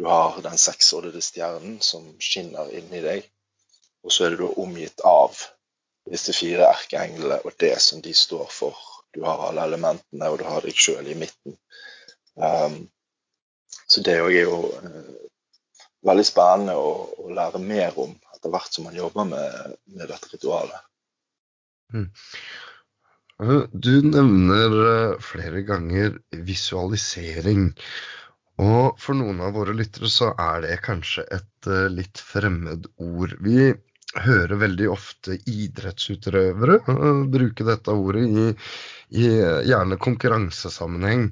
du 0.00 0.06
har 0.08 0.38
den 0.40 0.56
seksårdede 0.64 1.20
stjernen 1.20 1.76
som 1.84 2.06
skinner 2.24 2.72
inni 2.72 3.02
deg. 3.04 3.28
Og 4.00 4.16
så 4.16 4.30
er 4.30 4.38
du 4.38 4.46
da 4.46 4.54
omgitt 4.64 5.04
av 5.04 5.36
disse 6.08 6.32
fire 6.32 6.70
erkeenglene 6.70 7.42
og 7.44 7.52
det 7.60 7.74
som 7.84 8.00
de 8.00 8.16
står 8.16 8.48
for 8.48 8.80
du 9.14 9.22
har 9.26 9.48
alle 9.48 9.66
elementene, 9.66 10.30
og 10.30 10.38
du 10.40 10.46
har 10.46 10.64
deg 10.64 10.76
sjøl 10.76 11.08
i 11.10 11.16
midten. 11.18 11.56
Um, 12.40 12.84
så 13.90 14.02
det 14.06 14.16
er 14.16 14.30
jo 14.36 14.60
uh, 14.70 15.10
veldig 16.06 16.26
spennende 16.26 16.76
å, 16.78 16.92
å, 17.18 17.28
lære 17.34 17.60
mer 17.62 17.98
om 18.00 18.14
etter 18.34 18.52
hvert 18.52 18.72
som 18.74 18.86
man 18.88 18.96
jobber 18.96 19.26
med, 19.28 19.76
med 19.96 20.08
dette 20.08 20.30
ritualet. 20.32 20.86
Mm. 21.92 22.08
Du 23.72 23.94
nevner 24.04 24.74
eh, 24.86 25.20
flere 25.24 25.62
ganger 25.66 26.18
visualisering. 26.44 27.70
Og 28.60 28.98
for 29.00 29.16
noen 29.16 29.40
av 29.40 29.54
våre 29.56 29.72
lyttere 29.72 30.10
så 30.12 30.34
er 30.36 30.66
det 30.66 30.82
kanskje 30.84 31.24
et 31.32 31.68
uh, 31.70 31.86
litt 31.88 32.20
fremmed 32.20 32.90
ord. 33.00 33.32
Vi 33.40 33.70
hører 34.18 34.58
veldig 34.58 34.88
ofte 34.90 35.36
idrettsutøvere 35.46 36.80
uh, 36.88 37.24
bruke 37.30 37.66
dette 37.66 37.94
ordet 37.94 38.26
i, 38.26 38.46
i 39.22 39.26
uh, 39.38 39.60
gjerne 39.66 40.00
konkurransesammenheng. 40.02 41.28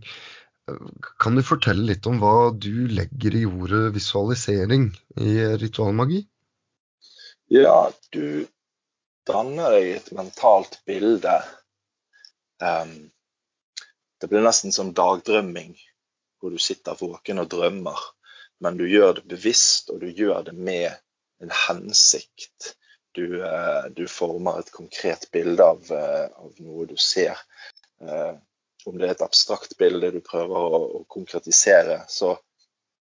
Kan 1.18 1.38
du 1.38 1.42
fortelle 1.42 1.86
litt 1.88 2.06
om 2.06 2.18
hva 2.20 2.50
du 2.52 2.88
legger 2.92 3.38
i 3.38 3.46
ordet 3.48 3.86
visualisering 3.94 4.90
i 5.24 5.38
ritualmagi? 5.56 6.20
Ja, 7.48 7.88
du 8.12 8.44
danner 9.28 9.72
deg 9.72 9.94
et 9.96 10.10
mentalt 10.12 10.80
bilde. 10.88 11.38
Um, 12.60 13.08
det 14.20 14.28
blir 14.28 14.44
nesten 14.44 14.74
som 14.76 14.92
dagdrømming, 14.92 15.72
hvor 16.40 16.52
du 16.52 16.60
sitter 16.60 16.98
våken 17.00 17.40
og 17.40 17.50
drømmer. 17.54 18.04
Men 18.60 18.76
du 18.76 18.84
gjør 18.90 19.20
det 19.20 19.28
bevisst, 19.30 19.88
og 19.94 20.02
du 20.02 20.10
gjør 20.10 20.50
det 20.50 20.56
med 20.56 20.90
en 21.42 21.50
hensikt. 21.50 22.74
Du, 23.12 23.44
eh, 23.44 23.84
du, 23.90 24.06
former 24.08 24.60
et 24.60 24.70
konkret 24.70 25.28
bilde 25.32 25.64
av, 25.64 25.90
eh, 25.92 26.26
av 26.38 26.60
noe 26.62 26.86
du 26.86 26.96
ser. 26.96 27.38
Eh, 28.00 28.34
om 28.86 28.98
det 28.98 29.08
er 29.08 29.16
et 29.16 29.24
abstrakt 29.26 29.74
bilde 29.78 30.12
du 30.14 30.20
prøver 30.24 30.76
å, 30.78 30.82
å 31.00 31.04
konkretisere, 31.10 32.02
så 32.08 32.36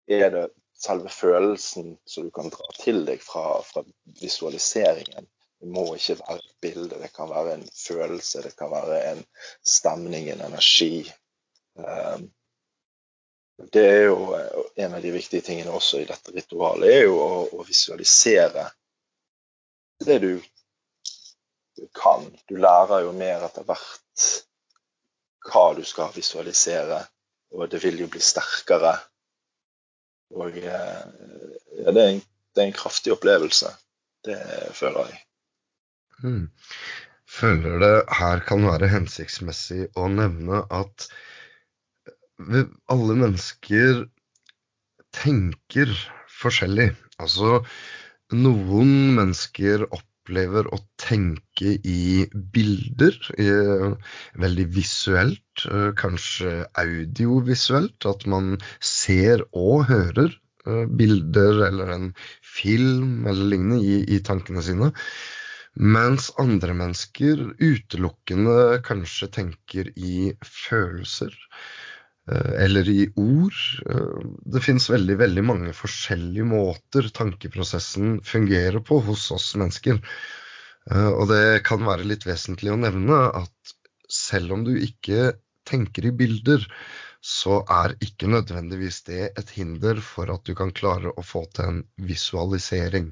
er 0.09 0.31
det 0.33 0.47
selve 0.81 1.11
følelsen 1.13 1.95
som 2.09 2.25
du 2.25 2.31
kan 2.33 2.49
dra 2.49 2.71
til 2.79 3.03
deg 3.05 3.21
fra, 3.21 3.61
fra, 3.67 3.83
visualiseringen. 4.21 5.29
Det 5.61 5.69
må 5.69 5.85
ikke 5.93 6.17
være 6.23 6.39
et 6.41 6.55
bilde, 6.65 6.97
det 6.97 7.11
kan 7.13 7.29
være 7.29 7.59
en 7.59 7.67
følelse, 7.77 8.41
det 8.41 8.55
kan 8.57 8.71
være 8.73 9.01
en 9.11 9.21
stemning, 9.61 10.31
en 10.33 10.41
energi. 10.47 11.05
Det 13.71 13.83
er 13.85 14.05
jo 14.09 14.31
en 14.75 14.93
av 14.95 15.01
de 15.03 15.11
viktige 15.13 15.45
tingene 15.45 15.73
også 15.75 16.01
i 16.01 16.07
dette 16.09 16.33
ritualet, 16.33 16.87
er 16.89 17.03
jo 17.05 17.17
å, 17.21 17.41
å 17.59 17.65
visualisere 17.67 18.65
det 20.05 20.17
du 20.23 20.33
kan. 21.93 22.25
Du 22.49 22.57
lærer 22.57 23.05
jo 23.05 23.13
mer 23.15 23.45
etter 23.45 23.65
hvert 23.67 24.27
hva 25.51 25.71
du 25.77 25.81
skal 25.87 26.11
visualisere, 26.15 27.01
og 27.55 27.69
det 27.71 27.81
vil 27.83 28.03
jo 28.03 28.09
bli 28.11 28.21
sterkere. 28.23 28.93
Og 30.37 30.57
ja, 30.61 30.81
det, 31.11 31.97
er 31.97 32.07
en, 32.07 32.21
det, 32.21 32.61
er 32.61 32.67
en, 32.67 32.77
kraftig 32.77 33.15
opplevelse. 33.15 33.73
Det 34.25 34.37
føler 34.77 35.09
jeg. 35.11 35.23
Hmm. 36.21 36.45
Føler 37.31 37.81
det 37.81 37.95
her 38.19 38.43
kan 38.45 38.63
være 38.67 38.91
hensiktsmessig 38.91 39.87
å 39.97 40.07
nevne 40.11 40.65
at 40.69 41.07
alle 42.91 43.17
mennesker 43.19 44.05
tenker 45.15 45.91
forskjellig. 46.41 46.91
Altså, 47.21 47.61
noen 48.31 48.93
mennesker 49.17 49.83
opplever 49.89 50.69
å 50.71 50.79
tenke 51.01 51.75
i 51.83 52.27
bilder, 52.55 53.17
veldig 54.45 54.67
visuelt, 54.75 55.65
eh, 55.67 55.89
kanskje 55.97 56.53
audiovisuelt. 56.79 58.07
At 58.13 58.25
man 58.25 58.55
ser 58.79 59.43
og 59.51 59.85
hører 59.91 60.31
eh, 60.31 60.85
bilder 60.87 61.67
eller 61.67 61.93
en 61.97 62.09
film 62.41 63.27
eller 63.27 63.53
lignende 63.53 63.83
i, 63.83 64.01
i 64.15 64.23
tankene 64.23 64.63
sine. 64.65 64.91
Mens 65.75 66.31
andre 66.41 66.73
mennesker 66.75 67.45
utelukkende 67.59 68.81
kanskje 68.83 69.29
tenker 69.31 69.91
i 69.95 70.33
følelser. 70.43 71.31
Eh, 72.31 72.63
eller 72.63 72.89
i 72.89 73.13
ord. 73.15 73.53
Eh, 73.89 74.31
det 74.53 74.63
finnes 74.63 74.89
veldig, 74.89 75.17
veldig 75.19 75.43
mange 75.43 75.73
forskjellige 75.75 76.47
måter 76.47 77.09
tankeprosessen 77.13 78.21
fungerer 78.23 78.79
på 78.87 79.01
hos 79.07 79.29
oss 79.35 79.51
mennesker. 79.59 79.99
Eh, 80.91 81.09
og 81.11 81.27
det 81.31 81.63
kan 81.67 81.83
være 81.87 82.07
litt 82.07 82.27
vesentlig 82.27 82.71
å 82.71 82.79
nevne 82.79 83.23
at 83.43 83.75
selv 84.11 84.55
om 84.55 84.65
du 84.67 84.75
ikke 84.77 85.33
tenker 85.67 86.07
i 86.07 86.13
bilder, 86.15 86.63
så 87.21 87.59
er 87.69 87.97
ikke 88.01 88.29
nødvendigvis 88.31 89.03
det 89.09 89.25
et 89.37 89.51
hinder 89.53 89.99
for 90.01 90.31
at 90.33 90.45
du 90.47 90.55
kan 90.57 90.71
klare 90.73 91.11
å 91.11 91.25
få 91.25 91.43
til 91.53 91.67
en 91.67 91.83
visualisering. 92.01 93.11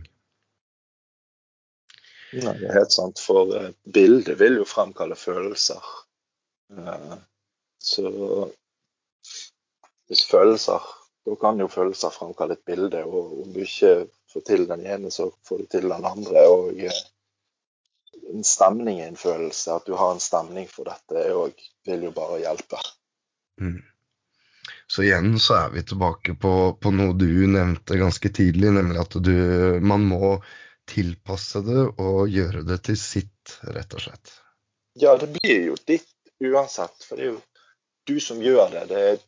Nei, 2.30 2.56
det 2.62 2.70
er 2.70 2.78
helt 2.78 2.94
sant, 2.94 3.22
for 3.22 3.54
bildet 3.90 4.38
vil 4.42 4.60
jo 4.62 4.66
fremkalle 4.70 5.18
følelser. 5.18 5.86
Så 7.82 8.10
hvis 10.10 10.26
følelser 10.30 10.96
Da 11.28 11.36
kan 11.38 11.60
jo 11.62 11.68
følelser 11.70 12.14
fremkalle 12.16 12.56
et 12.56 12.66
bilde, 12.66 13.04
og 13.06 13.42
om 13.44 13.50
du 13.54 13.60
ikke 13.62 14.08
får 14.34 14.44
til 14.48 14.64
den 14.70 14.86
ene, 14.88 15.12
så 15.12 15.28
får 15.46 15.58
du 15.60 15.66
til 15.70 15.90
den 15.92 16.06
andre. 16.08 16.46
Og 16.50 16.80
eh, 16.80 17.02
en 18.32 18.46
stemning 18.48 19.02
er 19.04 19.12
en 19.12 19.20
følelse. 19.20 19.76
At 19.76 19.86
du 19.86 19.94
har 20.00 20.16
en 20.16 20.24
stemning 20.24 20.66
for 20.72 20.90
dette, 20.90 21.28
òg 21.36 21.60
vil 21.86 22.08
jo 22.08 22.14
bare 22.16 22.40
hjelpe. 22.42 22.80
Mm. 23.62 23.84
Så 24.90 25.06
igjen 25.06 25.36
så 25.44 25.60
er 25.60 25.76
vi 25.76 25.84
tilbake 25.86 26.34
på, 26.42 26.54
på, 26.82 26.92
noe 26.96 27.14
du 27.20 27.30
nevnte 27.52 28.00
ganske 28.00 28.32
tidlig, 28.34 28.72
nemlig 28.74 29.04
at 29.04 29.20
du, 29.22 29.36
man 29.86 30.08
må 30.10 30.40
tilpasse 30.90 31.62
det 31.68 31.84
og 32.02 32.24
gjøre 32.32 32.64
det 32.66 32.80
til 32.88 32.98
sitt, 32.98 33.60
rett 33.76 33.94
og 33.94 34.08
slett. 34.08 34.34
Ja, 34.98 35.14
det 35.20 35.30
blir 35.36 35.68
jo 35.70 35.78
ditt 35.86 36.10
uansett. 36.42 37.06
For 37.06 37.20
det 37.20 37.28
er 37.28 37.36
jo 37.36 37.42
du 38.10 38.18
som 38.24 38.42
gjør 38.42 38.72
det. 38.74 38.88
Det 38.90 39.04
er 39.12 39.20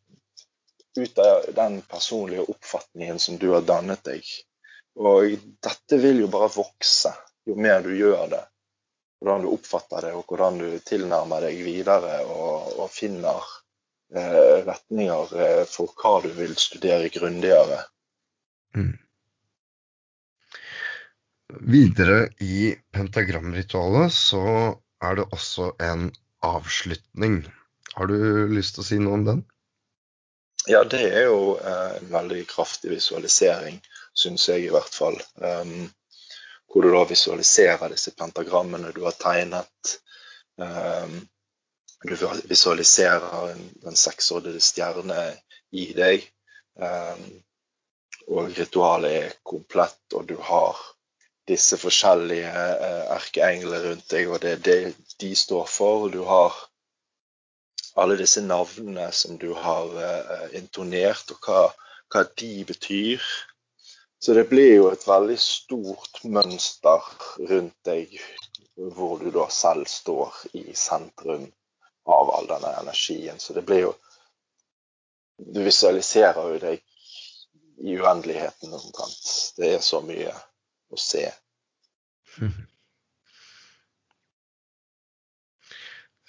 ut 0.97 1.19
av 1.19 1.45
den 1.55 1.81
personlige 1.81 2.47
oppfatningen 2.51 3.19
som 3.19 3.37
du 3.37 3.49
har 3.53 3.65
dannet 3.67 4.03
deg. 4.03 4.27
Og 4.99 5.37
dette 5.63 5.99
vil 6.01 6.23
jo 6.23 6.31
bare 6.31 6.51
vokse 6.51 7.13
jo 7.47 7.55
mer 7.55 7.81
du 7.85 7.93
gjør 7.95 8.27
det. 8.31 8.43
Hvordan 9.21 9.45
du 9.45 9.51
oppfatter 9.53 10.07
det, 10.07 10.13
og 10.17 10.25
hvordan 10.29 10.57
du 10.57 10.67
tilnærmer 10.85 11.45
deg 11.45 11.61
videre 11.61 12.23
og, 12.25 12.71
og 12.81 12.89
finner 12.89 13.45
eh, 14.15 14.63
retninger 14.65 15.35
eh, 15.37 15.63
for 15.69 15.93
hva 16.01 16.17
du 16.25 16.31
vil 16.37 16.55
studere 16.57 17.11
grundigere. 17.13 17.83
Mm. 18.71 18.95
videre 21.67 22.29
i 22.39 22.71
pentagramritualet 22.95 24.13
så 24.15 24.43
er 25.03 25.17
det 25.19 25.25
også 25.35 25.73
en 25.83 26.05
avslutning. 26.47 27.41
Har 27.97 28.07
du 28.07 28.47
lyst 28.47 28.77
til 28.77 28.83
å 28.83 28.87
si 28.87 28.99
noe 29.01 29.17
om 29.19 29.25
den? 29.27 29.41
Ja, 30.67 30.83
det 30.83 31.01
er 31.09 31.25
jo 31.25 31.57
eh, 31.57 31.95
en 31.97 32.11
veldig 32.11 32.43
kraftig 32.47 32.91
visualisering, 32.91 33.79
syns 34.13 34.45
jeg 34.49 34.67
i 34.67 34.69
hvert 34.73 34.93
fall. 34.93 35.17
Um, 35.41 35.89
hvor 36.69 36.85
du 36.85 36.91
da 36.93 37.01
visualiserer 37.09 37.89
disse 37.89 38.13
pentagrammene 38.15 38.93
du 38.93 39.01
har 39.07 39.17
tegnet. 39.17 39.95
Um, 40.61 41.17
du 42.05 42.13
visualiserer 42.49 43.57
den 43.81 43.97
seksordede 43.97 44.61
stjerne 44.61 45.31
i 45.73 45.89
deg. 45.97 46.29
Um, 46.77 47.25
og 48.29 48.53
ritualet 48.55 49.17
er 49.17 49.37
komplett, 49.43 50.01
og 50.13 50.29
du 50.29 50.37
har 50.45 50.77
disse 51.49 51.77
forskjellige 51.81 52.53
uh, 52.53 53.15
erkeengler 53.17 53.89
rundt 53.89 54.13
deg, 54.13 54.29
og 54.29 54.43
det 54.45 54.53
er 54.55 54.65
det 54.69 54.81
de 55.25 55.33
står 55.35 55.65
for. 55.67 56.07
Du 56.13 56.21
har 56.29 56.53
alle 57.93 58.17
disse 58.19 58.41
navnene 58.41 59.11
som 59.11 59.37
du 59.37 59.53
har 59.53 59.95
uh, 59.95 60.45
intonert, 60.57 61.31
og 61.31 61.47
hva, 61.47 61.63
hva, 62.13 62.23
de 62.37 62.65
betyr. 62.67 63.23
Så 64.21 64.35
det 64.37 64.49
blir 64.51 64.75
jo 64.75 64.91
et 64.91 65.07
veldig 65.07 65.37
stort 65.41 66.21
mønster 66.23 67.07
rundt 67.49 67.77
deg, 67.87 68.13
hvor 68.75 69.19
du 69.19 69.31
da 69.33 69.47
selv 69.51 69.89
står 69.89 70.33
i 70.57 70.75
sentrum 70.77 71.47
av 72.05 72.31
all 72.35 72.47
denne 72.49 72.71
energien. 72.81 73.39
Så 73.39 73.53
det 73.57 73.65
blir 73.67 73.87
jo 73.89 73.93
Du 75.41 75.63
visualiserer 75.65 76.51
jo 76.53 76.57
deg 76.61 76.83
i 77.81 77.95
uendeligheten 77.97 78.73
omtrent. 78.77 79.53
Det 79.57 79.71
er 79.73 79.79
så 79.81 80.03
mye 80.05 80.29
å 80.93 80.97
se. 81.01 81.23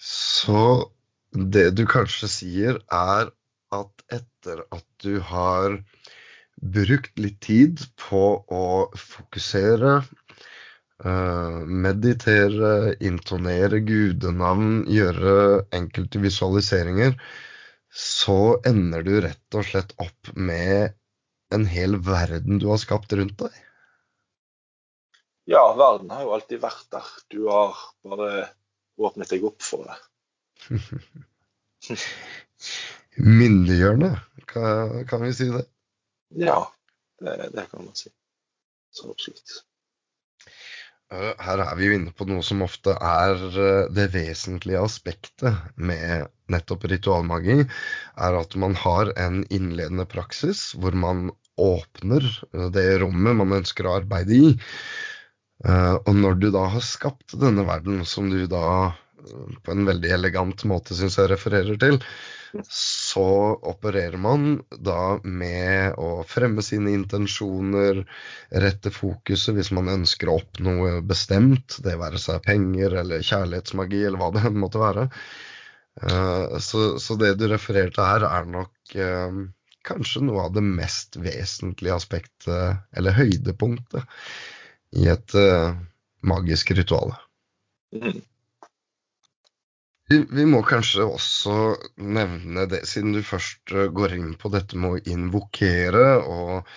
Så 0.03 0.91
det 1.33 1.71
du 1.77 1.85
kanskje 1.89 2.29
sier, 2.29 2.81
er 2.93 3.31
at 3.73 4.05
etter 4.13 4.65
at 4.75 4.85
du 5.05 5.21
har 5.25 5.79
brukt 6.61 7.19
litt 7.19 7.41
tid 7.45 7.81
på 7.99 8.23
å 8.53 8.67
fokusere, 8.99 9.95
eh, 11.05 11.59
meditere, 11.87 12.95
intonere 13.01 13.81
gudenavn, 13.81 14.85
gjøre 14.93 15.65
enkelte 15.73 16.21
visualiseringer, 16.23 17.17
så 17.93 18.61
ender 18.69 19.03
du 19.05 19.15
rett 19.21 19.59
og 19.59 19.67
slett 19.69 19.93
opp 20.01 20.33
med 20.37 20.95
en 21.53 21.67
hel 21.69 21.99
verden 22.01 22.61
du 22.61 22.69
har 22.71 22.81
skapt 22.81 23.13
rundt 23.13 23.37
deg? 23.41 23.53
Ja, 25.51 25.65
verden 25.77 26.13
har 26.15 26.23
jo 26.23 26.33
alltid 26.37 26.63
vært 26.63 26.87
der. 26.95 27.09
Du 27.33 27.49
har 27.51 27.77
bare 28.07 28.47
åpnet 28.97 29.33
deg 29.33 29.45
opp 29.45 29.65
for 29.65 29.89
det. 29.89 29.99
Myndiggjørende, 33.17 34.13
kan, 34.49 35.03
kan 35.11 35.25
vi 35.27 35.33
si 35.37 35.51
det? 35.53 35.67
Ja, 36.41 36.61
det, 37.21 37.51
det 37.53 37.67
kan 37.71 37.85
man 37.85 37.95
si. 37.99 38.09
Så 38.93 39.11
absolutt. 39.11 39.65
Eh, 41.13 41.33
her 41.45 41.61
er 41.61 41.77
vi 41.77 41.89
jo 41.89 41.97
inne 41.99 42.13
på 42.17 42.27
noe 42.29 42.45
som 42.47 42.65
ofte 42.65 42.95
er 42.97 43.37
eh, 43.51 43.91
det 43.93 44.09
vesentlige 44.15 44.81
aspektet 44.81 45.77
med 45.77 46.31
nettopp 46.53 46.87
ritualmagi, 46.89 47.63
er 47.63 48.39
at 48.39 48.57
man 48.61 48.77
har 48.79 49.13
en 49.21 49.43
innledende 49.53 50.07
praksis 50.09 50.71
hvor 50.81 50.97
man 50.97 51.31
åpner 51.61 52.25
eh, 52.25 52.69
det 52.73 52.87
rommet 53.05 53.41
man 53.43 53.59
ønsker 53.61 53.89
å 53.89 53.99
arbeide 54.01 54.39
i. 54.39 54.53
Og 55.63 56.17
når 56.19 56.41
du 56.43 56.49
da 56.51 56.65
har 56.73 56.83
skapt 56.83 57.37
denne 57.39 57.63
verden, 57.69 58.01
som 58.03 58.27
du 58.33 58.49
da 58.51 58.89
på 59.63 59.75
en 59.75 59.87
veldig 59.87 60.11
elegant 60.17 60.65
måte 60.69 60.97
syns 60.99 61.19
jeg 61.19 61.31
refererer 61.31 61.79
til, 61.81 61.99
så 62.69 63.27
opererer 63.73 64.19
man 64.21 64.59
da 64.77 65.17
med 65.25 65.97
å 66.01 66.25
fremme 66.29 66.65
sine 66.65 66.93
intensjoner, 66.93 68.03
rette 68.65 68.93
fokuset 68.93 69.57
hvis 69.57 69.73
man 69.73 69.89
ønsker 69.93 70.29
å 70.29 70.37
oppnå 70.43 70.77
noe 70.83 71.01
bestemt, 71.07 71.79
det 71.85 71.97
være 72.01 72.21
seg 72.21 72.45
penger 72.45 72.99
eller 73.03 73.25
kjærlighetsmagi 73.25 74.05
eller 74.05 74.21
hva 74.21 74.31
det 74.37 74.53
måtte 74.65 74.83
være. 74.83 75.09
Eh, 76.03 76.59
så, 76.61 76.85
så 77.01 77.17
det 77.21 77.35
du 77.41 77.49
refererer 77.51 77.93
til 77.95 78.05
her, 78.05 78.29
er 78.29 78.49
nok 78.49 78.97
eh, 78.97 79.43
kanskje 79.87 80.25
noe 80.27 80.47
av 80.47 80.57
det 80.57 80.65
mest 80.65 81.19
vesentlige 81.21 81.97
aspektet, 81.97 82.83
eller 82.97 83.17
høydepunktet, 83.17 84.07
i 84.93 85.07
et 85.09 85.35
uh, 85.41 85.73
magisk 86.29 86.75
ritual. 86.77 87.15
Mm. 87.97 88.21
Vi, 90.13 90.45
må 90.49 90.61
kanskje 90.67 91.05
også 91.07 91.57
nevne 91.97 92.67
det, 92.71 92.83
siden 92.91 93.15
du 93.17 93.23
først 93.27 93.73
eh, 93.75 93.91
går 93.95 94.17
inn 94.19 94.33
på 94.41 94.51
dette 94.53 94.79
med 94.79 94.97
å 94.97 95.13
invokere, 95.15 96.07
og, 96.21 96.73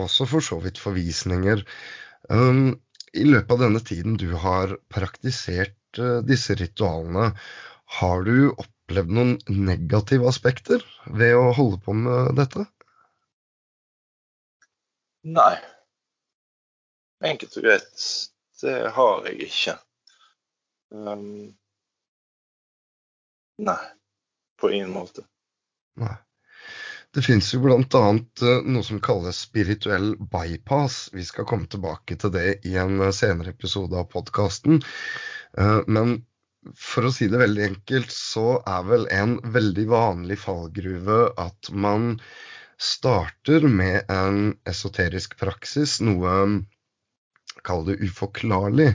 også 0.00 0.26
for 0.30 0.44
så 0.44 0.60
vidt 0.62 0.80
forvisninger. 0.80 1.64
Um, 2.30 2.78
I 3.12 3.26
løpet 3.26 3.54
av 3.56 3.62
denne 3.64 3.82
tiden 3.82 4.16
du 4.20 4.30
har 4.38 4.76
praktisert 4.92 5.98
uh, 5.98 6.20
disse 6.26 6.54
ritualene, 6.58 7.32
har 8.00 8.26
du 8.26 8.52
opplevd 8.52 9.14
noen 9.16 9.32
negative 9.50 10.28
aspekter 10.30 10.84
ved 11.10 11.34
å 11.38 11.50
holde 11.56 11.80
på 11.82 11.96
med 11.98 12.36
dette? 12.38 12.66
Nei. 15.26 15.56
Enkelt 17.26 17.56
og 17.58 17.66
greit. 17.66 18.04
Det 18.62 18.76
har 18.94 19.26
jeg 19.26 19.50
ikke. 19.50 19.74
Um, 20.90 21.50
Nei, 23.60 23.80
på 24.60 24.72
ingen 24.72 24.92
måte. 24.94 25.26
Nei. 26.00 26.16
Det 27.10 27.22
finnes 27.26 27.48
jo 27.50 27.58
bl.a. 27.64 28.00
Eh, 28.46 28.60
noe 28.70 28.86
som 28.86 29.00
kalles 29.02 29.42
spirituell 29.48 30.12
bypass. 30.30 31.08
Vi 31.12 31.24
skal 31.26 31.46
komme 31.48 31.66
tilbake 31.70 32.14
til 32.22 32.30
det 32.36 32.60
i 32.70 32.76
en 32.78 33.00
eh, 33.02 33.10
senere 33.14 33.50
episode 33.50 33.98
av 33.98 34.06
podkasten. 34.12 34.78
Eh, 35.58 35.80
men 35.90 36.20
for 36.78 37.08
å 37.08 37.12
si 37.14 37.26
det 37.32 37.40
veldig 37.40 37.66
enkelt, 37.66 38.14
så 38.14 38.60
er 38.62 38.86
vel 38.86 39.08
en 39.16 39.36
veldig 39.56 39.88
vanlig 39.90 40.38
fallgruve 40.38 41.18
at 41.40 41.72
man 41.72 42.14
starter 42.80 43.66
med 43.66 44.06
en 44.12 44.54
esoterisk 44.70 45.34
praksis, 45.40 45.98
noe 46.04 46.34
kall 47.66 47.86
det 47.88 47.98
uforklarlig. 48.04 48.92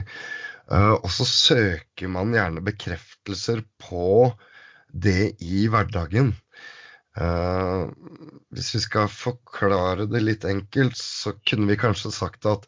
Og 0.74 1.10
så 1.14 1.26
søker 1.30 2.10
man 2.10 2.32
gjerne 2.34 2.64
bekreftelser 2.66 3.60
på 3.82 4.32
det 5.02 5.36
i 5.44 5.66
hverdagen. 5.72 6.34
Uh, 7.16 7.88
hvis 8.52 8.74
vi 8.74 8.82
skal 8.84 9.08
forklare 9.08 10.04
det 10.10 10.20
litt 10.24 10.44
enkelt, 10.48 10.98
så 11.00 11.32
kunne 11.48 11.70
vi 11.70 11.80
kanskje 11.80 12.12
sagt 12.12 12.48
at 12.48 12.66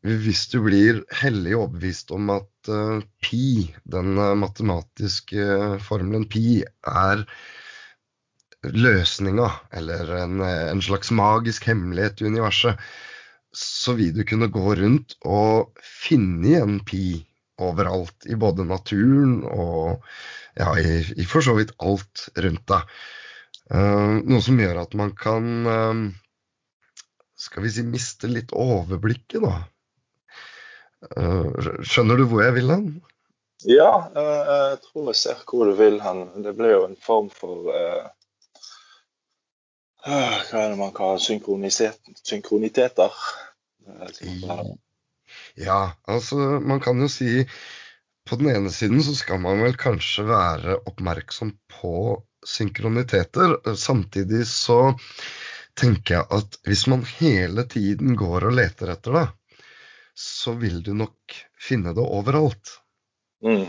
hvis 0.00 0.46
du 0.48 0.62
blir 0.64 1.02
hellig 1.20 1.52
overbevist 1.58 2.12
om 2.16 2.32
at 2.32 2.70
uh, 2.72 3.02
pi, 3.20 3.68
den 3.84 4.16
uh, 4.16 4.32
matematiske 4.40 5.76
formelen 5.84 6.24
pi, 6.32 6.62
er 6.88 7.26
løsninga, 8.64 9.48
eller 9.76 10.16
en, 10.22 10.40
en, 10.44 10.82
slags 10.84 11.12
magisk 11.16 11.68
hemmelighet 11.68 12.20
i 12.20 12.32
universet, 12.32 12.80
så 13.56 13.96
vil 13.98 14.12
du 14.16 14.24
kunne 14.28 14.48
gå 14.52 14.74
rundt 14.78 15.16
og 15.24 15.80
finne 15.80 16.48
igjen 16.48 16.80
pi 16.86 17.04
overalt, 17.62 18.26
i 18.26 18.36
både 18.40 18.66
naturen 18.68 19.40
og 19.44 20.00
ja, 20.58 20.72
i, 20.78 21.00
i 21.16 21.24
for 21.28 21.44
så 21.44 21.54
vidt 21.58 21.74
alt 21.82 22.28
rundt 22.36 22.66
deg. 22.70 22.82
Uh, 23.70 24.18
noe 24.26 24.42
som 24.42 24.58
gjør 24.58 24.80
at 24.82 24.96
man 24.98 25.12
kan 25.14 25.44
uh, 25.66 26.00
skal 27.38 27.62
vi 27.62 27.70
si 27.70 27.84
miste 27.86 28.26
litt 28.30 28.50
overblikket, 28.56 29.44
da. 29.44 29.54
Uh, 31.14 31.46
skjønner 31.86 32.18
du 32.18 32.26
hvor 32.28 32.42
jeg 32.44 32.56
vil 32.58 32.74
hen? 32.74 32.88
Ja, 33.68 34.08
jeg 34.16 34.78
tror 34.86 35.10
jeg 35.10 35.18
ser 35.20 35.40
hvor 35.44 35.68
du 35.68 35.74
vil 35.76 36.00
hen. 36.00 36.24
Det 36.44 36.54
blir 36.56 36.72
jo 36.72 36.84
en 36.88 36.96
form 36.96 37.28
for 37.28 37.68
Hva 40.00 40.16
er 40.16 40.70
det 40.72 40.78
man 40.80 40.94
kaller 40.96 41.20
synkroniteter? 41.20 43.12
Ja, 43.84 44.64
altså 46.10 46.60
man 46.60 46.80
kan 46.82 47.00
jo 47.00 47.08
si 47.10 47.44
på 48.28 48.36
den 48.40 48.50
ene 48.52 48.70
siden 48.70 49.02
så 49.02 49.14
skal 49.16 49.40
man 49.42 49.62
vel 49.64 49.76
kanskje 49.80 50.26
være 50.28 50.76
oppmerksom 50.86 51.54
på 51.72 51.94
synkroniteter. 52.46 53.56
Samtidig 53.76 54.44
så 54.48 54.94
tenker 55.78 56.20
jeg 56.20 56.26
at 56.36 56.58
hvis 56.66 56.86
man 56.90 57.04
hele 57.18 57.64
tiden 57.70 58.16
går 58.18 58.50
og 58.50 58.56
leter 58.58 58.92
etter 58.94 59.16
det, 59.18 59.26
så 60.20 60.54
vil 60.60 60.82
du 60.84 60.92
nok 60.96 61.36
finne 61.60 61.94
det 61.96 62.04
overalt. 62.04 62.76
Mm. 63.44 63.66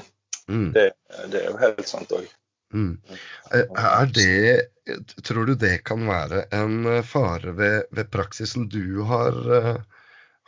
Mm. 0.52 0.70
Det, 0.76 0.92
det, 1.32 1.42
er 1.42 1.50
jo 1.52 1.58
helt 1.62 1.88
sant 1.88 2.14
òg. 2.16 2.28
Mm. 2.74 2.96
Er 3.52 4.14
det 4.16 4.68
Tror 5.24 5.46
du 5.46 5.54
det 5.56 5.84
kan 5.86 6.02
være 6.10 6.42
en 6.58 7.04
fare 7.06 7.54
ved, 7.56 7.84
ved 7.94 8.08
praksisen 8.12 8.66
du 8.72 9.04
har, 9.08 9.38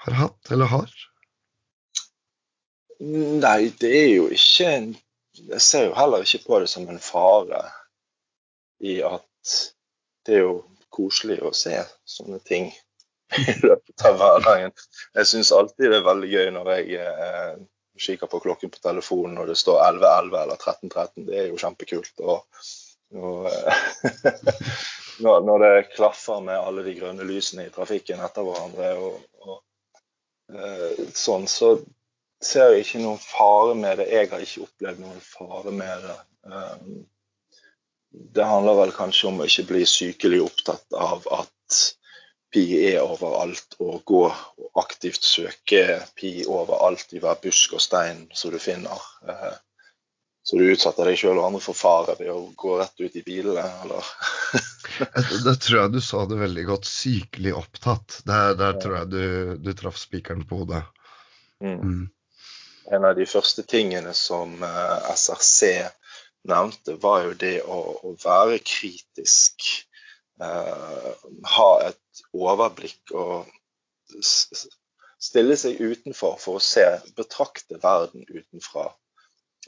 har 0.03 0.19
hatt, 0.19 0.51
eller 0.51 0.71
har? 0.71 0.93
Nei, 3.43 3.71
det 3.79 3.89
er 3.89 4.09
jo 4.13 4.27
ikke 4.31 4.67
en 4.69 4.91
Jeg 5.33 5.61
ser 5.65 5.87
jo 5.87 5.95
heller 5.97 6.21
ikke 6.23 6.43
på 6.45 6.59
det 6.61 6.69
som 6.69 6.85
en 6.87 6.99
fare 7.01 7.63
i 8.85 8.99
at 9.01 9.53
det 10.27 10.35
er 10.37 10.43
jo 10.43 10.57
koselig 10.93 11.39
å 11.41 11.49
se 11.57 11.73
sånne 12.05 12.37
ting 12.45 12.67
i 13.39 13.55
løpet 13.63 14.05
av 14.05 14.19
hverdagen. 14.19 14.75
Jeg 15.17 15.29
syns 15.31 15.51
alltid 15.55 15.89
det 15.89 15.97
er 15.97 16.05
veldig 16.05 16.29
gøy 16.29 16.51
når 16.53 16.69
jeg 16.75 17.01
eh, 17.01 17.55
kikker 18.05 18.29
på 18.29 18.43
klokken 18.45 18.71
på 18.75 18.83
telefonen 18.83 19.41
og 19.41 19.49
det 19.49 19.57
står 19.57 19.81
11.11 19.87 20.39
eller 20.43 20.61
13.13. 20.61 21.27
Det 21.31 21.39
er 21.41 21.49
jo 21.49 21.59
kjempekult. 21.63 22.13
Og, 22.21 22.63
og 23.17 23.49
når, 25.25 25.45
når, 25.49 25.65
det 25.65 25.91
klaffer 25.95 26.45
med 26.45 26.61
alle 26.61 26.85
de 26.85 26.93
grønne 26.99 27.25
lysene 27.25 27.67
i 27.67 27.73
trafikken 27.73 28.21
etter 28.21 28.45
hverandre 28.45 28.93
og, 29.01 29.21
og 29.47 29.57
eh, 29.57 29.61
sånn, 31.17 31.47
så 31.49 31.75
ser 32.43 32.73
jeg 32.73 32.85
ikke 32.85 33.01
noen 33.03 33.21
fare 33.21 33.73
med 33.79 33.99
det. 34.01 34.09
Jeg 34.11 34.29
har 34.31 34.43
ikke 34.43 34.67
opplevd 34.67 35.01
noen 35.03 35.25
fare 35.25 35.73
med 35.73 36.05
det. 36.05 36.19
Um, 36.43 37.03
det 38.35 38.45
handler 38.45 38.77
vel 38.83 38.93
kanskje 38.93 39.29
om 39.31 39.41
å 39.41 39.49
ikke 39.49 39.69
bli 39.71 39.83
sykelig 39.89 40.43
opptatt 40.45 40.97
av 40.97 41.25
at 41.33 41.79
pi 42.53 42.65
er 42.91 43.01
overalt, 43.01 43.79
og 43.81 44.03
gå 44.05 44.23
og 44.27 44.81
aktivt 44.83 45.25
søke 45.25 46.01
pi 46.17 46.43
overalt 46.45 47.15
i 47.17 47.21
hver 47.23 47.39
busk 47.41 47.73
og 47.79 47.81
stein 47.81 48.27
som 48.37 48.53
du 48.53 48.59
finner. 48.61 49.01
Uh, 49.25 49.55
så 50.43 50.59
du 50.59 50.67
utsetter 50.67 51.07
deg 51.07 51.17
sjøl 51.17 51.39
og 51.39 51.47
andre 51.47 51.63
for 51.63 51.77
fare 51.77 52.17
ved 52.19 52.29
å 52.33 52.51
gå 52.59 52.77
rett 52.81 52.99
ut 52.99 53.15
i 53.15 53.25
bilene, 53.25 53.63
eller? 53.85 54.13
det 55.45 55.55
tror 55.63 55.79
jeg 55.79 55.93
du 55.93 56.01
sa 56.03 56.25
det 56.29 56.39
veldig 56.41 56.65
godt. 56.71 56.89
Sykelig 56.89 57.53
opptatt. 57.59 58.21
Der, 58.27 58.57
der 58.59 58.79
tror 58.81 58.99
jeg 59.01 59.13
du, 59.13 59.23
du 59.63 59.71
traff 59.77 59.97
spikeren 60.01 60.45
på 60.49 60.63
hodet. 60.63 60.83
Mm. 61.63 61.79
Mm 61.79 62.03
en 62.91 63.05
av 63.05 63.15
de 63.15 63.25
første 63.25 63.63
tingene 63.63 64.13
som 64.13 64.63
eh, 64.63 65.11
SRC 65.15 65.69
nevnte, 66.49 66.97
var 66.99 67.27
jo 67.27 67.35
det 67.39 67.55
å, 67.63 67.79
å 68.03 68.15
være 68.19 68.59
kritisk. 68.65 69.69
Eh, 70.41 71.11
ha 71.55 71.69
et 71.87 72.23
overblikk 72.33 73.13
og 73.15 73.47
stille 74.23 75.55
seg 75.57 75.79
utenfor 75.79 76.35
for 76.41 76.59
å 76.59 76.63
se, 76.63 76.85
betrakte 77.17 77.79
verden 77.83 78.27
utenfra. 78.27 78.89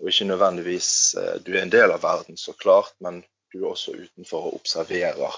Og 0.02 0.12
ikke 0.12 0.28
nødvendigvis 0.28 0.90
eh, 1.20 1.36
Du 1.46 1.54
er 1.56 1.64
en 1.64 1.74
del 1.74 1.96
av 1.96 2.04
verden, 2.04 2.38
så 2.38 2.54
klart, 2.54 2.98
men 3.00 3.24
du 3.56 3.64
er 3.64 3.72
også 3.72 3.96
utenfor 3.96 4.50
og 4.50 4.58
observerer. 4.60 5.38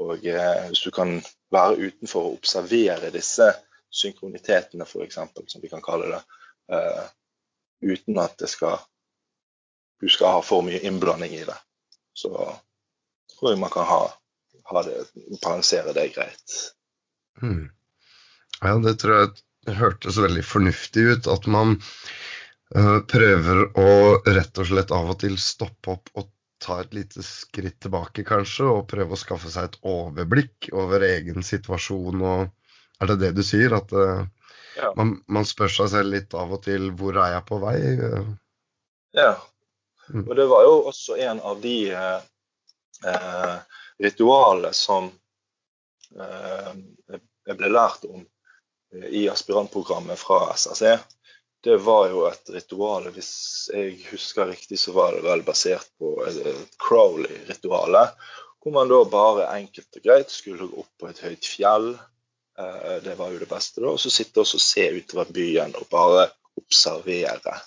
Og 0.00 0.24
eh, 0.24 0.62
hvis 0.70 0.84
du 0.86 0.90
kan 0.94 1.18
være 1.52 1.90
utenfor 1.90 2.30
og 2.30 2.38
observere 2.38 3.12
disse 3.12 3.50
synkronitetene, 3.92 4.86
f.eks., 4.88 5.18
som 5.52 5.62
vi 5.62 5.68
kan 5.68 5.84
kalle 5.84 6.08
det, 6.14 6.22
eh, 6.72 7.04
uten 7.92 8.18
at 8.22 8.38
det 8.40 8.48
skal, 8.48 8.80
du 10.00 10.08
skal 10.08 10.38
ha 10.38 10.42
for 10.46 10.64
mye 10.64 10.80
innblanding 10.80 11.36
i 11.36 11.44
det. 11.44 11.58
Så 12.16 12.32
tror 13.36 13.52
jeg 13.52 13.60
man 13.60 13.72
kan 13.74 13.88
ha, 13.88 14.00
ha 14.72 14.82
det, 14.88 15.04
balansere 15.42 15.92
det 15.92 16.08
greit. 16.16 16.58
Mm. 17.42 17.68
Ja, 18.62 18.76
det 18.78 18.98
tror 19.02 19.18
jeg 19.18 19.76
hørtes 19.76 20.20
veldig 20.22 20.44
fornuftig 20.46 21.08
ut. 21.10 21.28
At 21.28 21.48
man 21.50 21.76
uh, 22.76 23.00
prøver 23.08 23.66
å 23.76 23.90
rett 24.24 24.62
og 24.62 24.70
slett 24.70 24.94
av 24.94 25.12
og 25.12 25.20
til 25.24 25.36
stoppe 25.40 25.98
opp 25.98 26.14
og 26.16 26.30
ta 26.62 26.78
et 26.82 26.94
lite 26.94 27.24
skritt 27.26 27.80
tilbake, 27.82 28.24
kanskje, 28.26 28.68
og 28.70 28.88
prøve 28.90 29.16
å 29.16 29.20
skaffe 29.20 29.50
seg 29.52 29.68
et 29.68 29.80
overblikk 29.88 30.70
over 30.72 31.04
egen 31.06 31.44
situasjon. 31.46 32.22
og 32.22 33.02
Er 33.02 33.12
det 33.12 33.18
det 33.24 33.32
du 33.38 33.42
sier? 33.46 33.74
At 33.76 33.92
uh, 33.92 34.22
ja. 34.76 34.92
Man, 34.96 35.16
man, 35.26 35.46
spør 35.48 35.72
seg 35.72 35.90
selv 35.92 36.14
litt 36.14 36.34
av 36.38 36.52
og 36.54 36.62
til 36.64 36.90
hvor 36.96 37.18
er 37.20 37.36
jeg 37.36 37.46
på 37.48 37.58
vei? 37.62 37.78
Ja. 39.16 39.34
Mm. 40.08 40.24
Og 40.26 40.34
det 40.38 40.46
var 40.50 40.64
jo 40.66 40.76
også 40.90 41.16
en 41.22 41.40
av 41.46 41.60
de 41.62 41.76
eh, 41.94 42.20
eh 43.06 43.54
ritualene 44.02 44.72
som 44.74 45.04
eh, 46.18 46.70
jeg 47.46 47.58
ble 47.60 47.68
lært 47.70 48.02
om 48.08 48.24
i 48.92 49.28
aspirantprogrammet 49.30 50.18
fra 50.18 50.48
SRC. 50.56 50.96
Det 51.62 51.76
var 51.84 52.08
jo 52.10 52.24
et 52.26 52.50
ritual, 52.50 53.04
hvis 53.14 53.32
jeg 53.70 53.98
husker 54.08 54.48
riktig, 54.50 54.80
så 54.82 54.94
var 54.96 55.14
det 55.14 55.22
vel 55.22 55.44
basert 55.46 55.92
på 55.98 56.16
Crowley-ritualet. 56.82 58.16
Hvor 58.62 58.74
man 58.74 58.90
da 58.90 58.98
bare 59.10 59.50
enkelt 59.58 59.98
og 59.98 60.02
greit 60.06 60.30
skulle 60.30 60.66
gå 60.66 60.82
opp 60.82 60.90
på 60.98 61.10
et 61.10 61.22
høyt 61.22 61.46
fjell 61.46 61.92
Eh, 62.58 63.02
det 63.02 63.14
var 63.14 63.30
jo 63.30 63.38
det 63.38 63.46
beste. 63.48 63.80
da, 63.80 63.88
Og 63.88 64.00
så 64.00 64.10
sitte 64.10 64.40
og 64.40 64.46
se 64.46 64.88
utover 64.90 65.32
byen 65.32 65.74
og 65.76 65.88
bare 65.90 66.30
observere. 66.56 67.58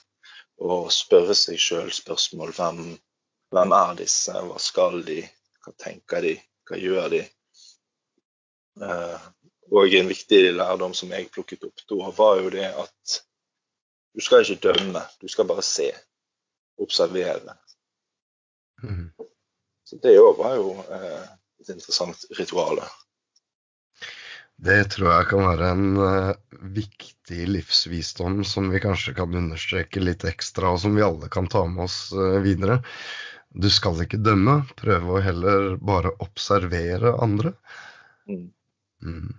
Og 0.61 0.91
spørre 0.93 1.35
seg 1.35 1.59
sjøl 1.59 1.91
spørsmål. 1.91 2.53
Hvem, 2.55 2.83
hvem 3.51 3.71
er 3.75 3.95
disse? 3.99 4.33
Hva 4.33 4.59
skal 4.61 5.01
de? 5.07 5.21
Hva 5.65 5.73
tenker 5.81 6.21
de? 6.21 6.35
Hva 6.69 6.79
gjør 6.79 7.09
de? 7.17 7.23
Eh, 8.81 9.29
og 9.71 9.93
en 9.97 10.11
viktig 10.11 10.41
lærdom 10.53 10.93
som 10.93 11.11
jeg 11.11 11.31
plukket 11.33 11.63
opp 11.65 11.81
da, 11.89 12.11
var 12.17 12.41
jo 12.43 12.51
det 12.53 12.67
at 12.69 13.21
du 14.15 14.23
skal 14.23 14.43
ikke 14.43 14.71
dømme, 14.71 15.01
du 15.21 15.27
skal 15.31 15.47
bare 15.49 15.63
se. 15.65 15.89
Observere. 16.81 17.55
Mm. 18.83 19.09
Så 19.85 19.99
det 20.03 20.15
òg 20.19 20.39
var 20.39 20.55
jo 20.57 20.71
eh, 20.91 21.25
et 21.61 21.71
interessant 21.71 22.25
ritual. 22.39 22.81
Det 24.55 24.77
tror 24.93 25.11
jeg 25.11 25.27
kan 25.29 25.43
være 25.43 25.69
en 25.75 25.87
uh, 25.99 26.59
viktig 26.75 27.47
livsvisdom 27.49 28.39
som 28.47 28.69
vi 28.71 28.79
kanskje 28.83 29.13
kan 29.17 29.35
understreke 29.35 30.03
litt 30.03 30.23
ekstra, 30.27 30.71
og 30.71 30.79
som 30.83 30.95
vi 30.95 31.03
alle 31.03 31.27
kan 31.31 31.49
ta 31.51 31.65
med 31.67 31.83
oss 31.89 31.97
uh, 32.15 32.39
videre. 32.43 32.79
Du 33.51 33.67
skal 33.71 33.99
ikke 34.03 34.21
dømme, 34.23 34.61
prøve 34.79 35.17
å 35.17 35.23
heller 35.23 35.75
bare 35.79 36.13
observere 36.23 37.17
andre. 37.23 37.51
Mm. 38.31 38.47
Mm. 39.03 39.33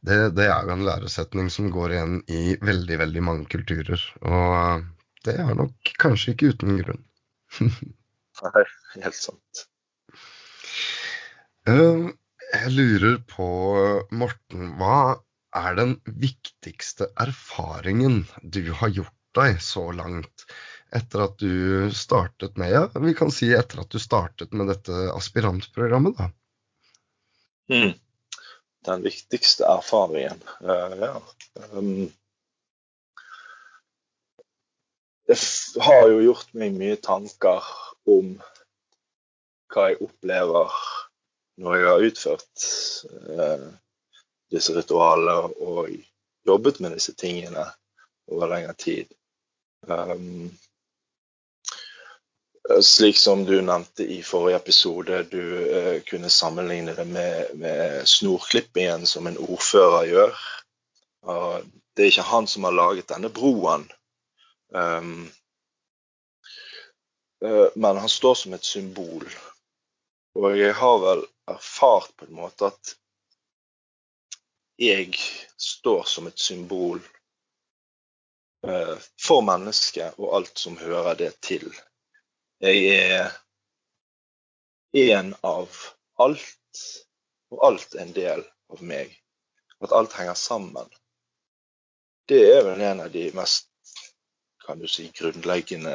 Det, 0.00 0.18
det, 0.36 0.46
er 0.48 0.66
jo 0.66 0.74
en 0.74 0.86
læresetning 0.86 1.50
som 1.52 1.70
går 1.72 1.94
igjen 1.94 2.16
i 2.32 2.56
veldig, 2.62 2.98
veldig 3.02 3.22
mange 3.26 3.48
kulturer. 3.52 4.02
Og 4.24 4.54
uh, 4.56 4.86
det 5.26 5.36
er 5.42 5.52
nok 5.56 5.92
kanskje 6.00 6.34
ikke 6.34 6.54
uten 6.54 6.80
grunn. 6.80 7.02
Nei, 8.40 8.64
helt 8.96 9.18
sant. 9.18 9.64
Uh, 11.68 12.10
jeg 12.50 12.72
lurer 12.74 13.20
på, 13.30 13.48
Morten, 14.16 14.74
hva 14.80 15.20
er 15.56 15.76
den 15.78 15.96
viktigste 16.06 17.10
erfaringen 17.20 18.24
du 18.42 18.62
har 18.80 18.92
gjort 18.94 19.16
deg 19.38 19.60
så 19.62 19.90
langt 19.94 20.46
etter 20.94 21.24
at 21.26 21.36
du 21.38 21.90
startet 21.94 22.56
med 22.58 22.72
ja, 22.74 22.84
vi 23.02 23.14
kan 23.18 23.30
si 23.34 23.50
etter 23.54 23.82
at 23.84 23.92
du 23.92 24.00
startet 24.02 24.54
med 24.56 24.70
dette 24.72 24.94
aspirantprogrammet? 25.14 26.18
da? 26.18 26.30
Mm. 27.70 27.92
Den 28.86 29.02
viktigste 29.04 29.68
erfaringen, 29.68 30.40
uh, 30.64 30.94
ja. 31.00 31.14
Um, 31.72 32.08
jeg 35.30 35.82
har 35.84 36.08
jo 36.10 36.22
gjort 36.24 36.54
meg 36.58 36.74
mye 36.74 36.96
tanker 37.04 37.66
om 38.10 38.32
hva 39.70 39.90
jeg 39.90 40.00
opplever 40.02 40.80
når 41.60 41.76
jeg 41.76 41.86
har 41.86 42.06
utført 42.08 42.64
eh, 43.36 43.66
disse 44.50 44.74
ritualene 44.74 45.52
og 45.62 45.92
jobbet 46.48 46.80
med 46.80 46.96
disse 46.96 47.14
tingene 47.20 47.66
over 48.30 48.50
lengre 48.50 48.74
tid. 48.80 49.12
Um, 49.86 50.50
slik 52.82 53.18
som 53.18 53.44
du 53.44 53.62
nevnte 53.62 54.04
i 54.04 54.22
forrige 54.22 54.56
episode, 54.56 55.22
du 55.22 55.44
eh, 55.76 56.00
kunne 56.02 56.30
sammenligne 56.30 56.94
det 56.94 57.04
med, 57.04 57.46
med 57.54 58.08
snorklippingen 58.08 59.06
som 59.06 59.26
en 59.26 59.38
ordfører 59.38 60.06
gjør. 60.06 60.40
Og 61.22 61.64
det 61.96 62.04
er 62.04 62.12
ikke 62.12 62.30
han 62.30 62.46
som 62.48 62.64
har 62.64 62.76
laget 62.76 63.10
denne 63.10 63.28
broen, 63.28 63.84
um, 64.72 65.28
uh, 67.44 67.68
men 67.74 68.00
han 68.00 68.08
står 68.08 68.34
som 68.34 68.54
et 68.56 68.64
symbol. 68.64 69.26
Og 70.38 70.56
jeg 70.56 70.74
har 70.78 70.98
vel 71.02 71.24
erfart 71.50 72.14
på 72.16 72.28
en 72.28 72.38
måte 72.38 72.70
at 72.70 72.94
jeg 74.80 75.12
står 75.60 76.06
som 76.08 76.30
et 76.30 76.40
symbol 76.40 77.02
uh, 78.64 78.96
for 79.20 79.44
mennesket 79.44 80.16
og 80.16 80.38
alt 80.38 80.58
som 80.58 80.78
hører 80.80 81.18
det 81.20 81.34
til. 81.44 81.68
Jeg 82.60 82.80
er 82.92 83.30
en 84.92 85.34
av 85.46 85.76
alt, 86.20 86.80
og 87.48 87.62
alt 87.64 87.94
er 87.96 88.02
en 88.04 88.16
del 88.16 88.42
av 88.72 88.82
meg. 88.84 89.14
At 89.80 89.94
alt 89.96 90.12
henger 90.18 90.36
sammen. 90.36 90.90
Det 92.28 92.42
er 92.52 92.66
vel 92.66 92.82
en 92.84 93.00
av 93.06 93.14
de 93.14 93.30
mest 93.34 93.70
kan 94.66 94.78
du 94.78 94.86
si, 94.86 95.08
grunnleggende 95.16 95.92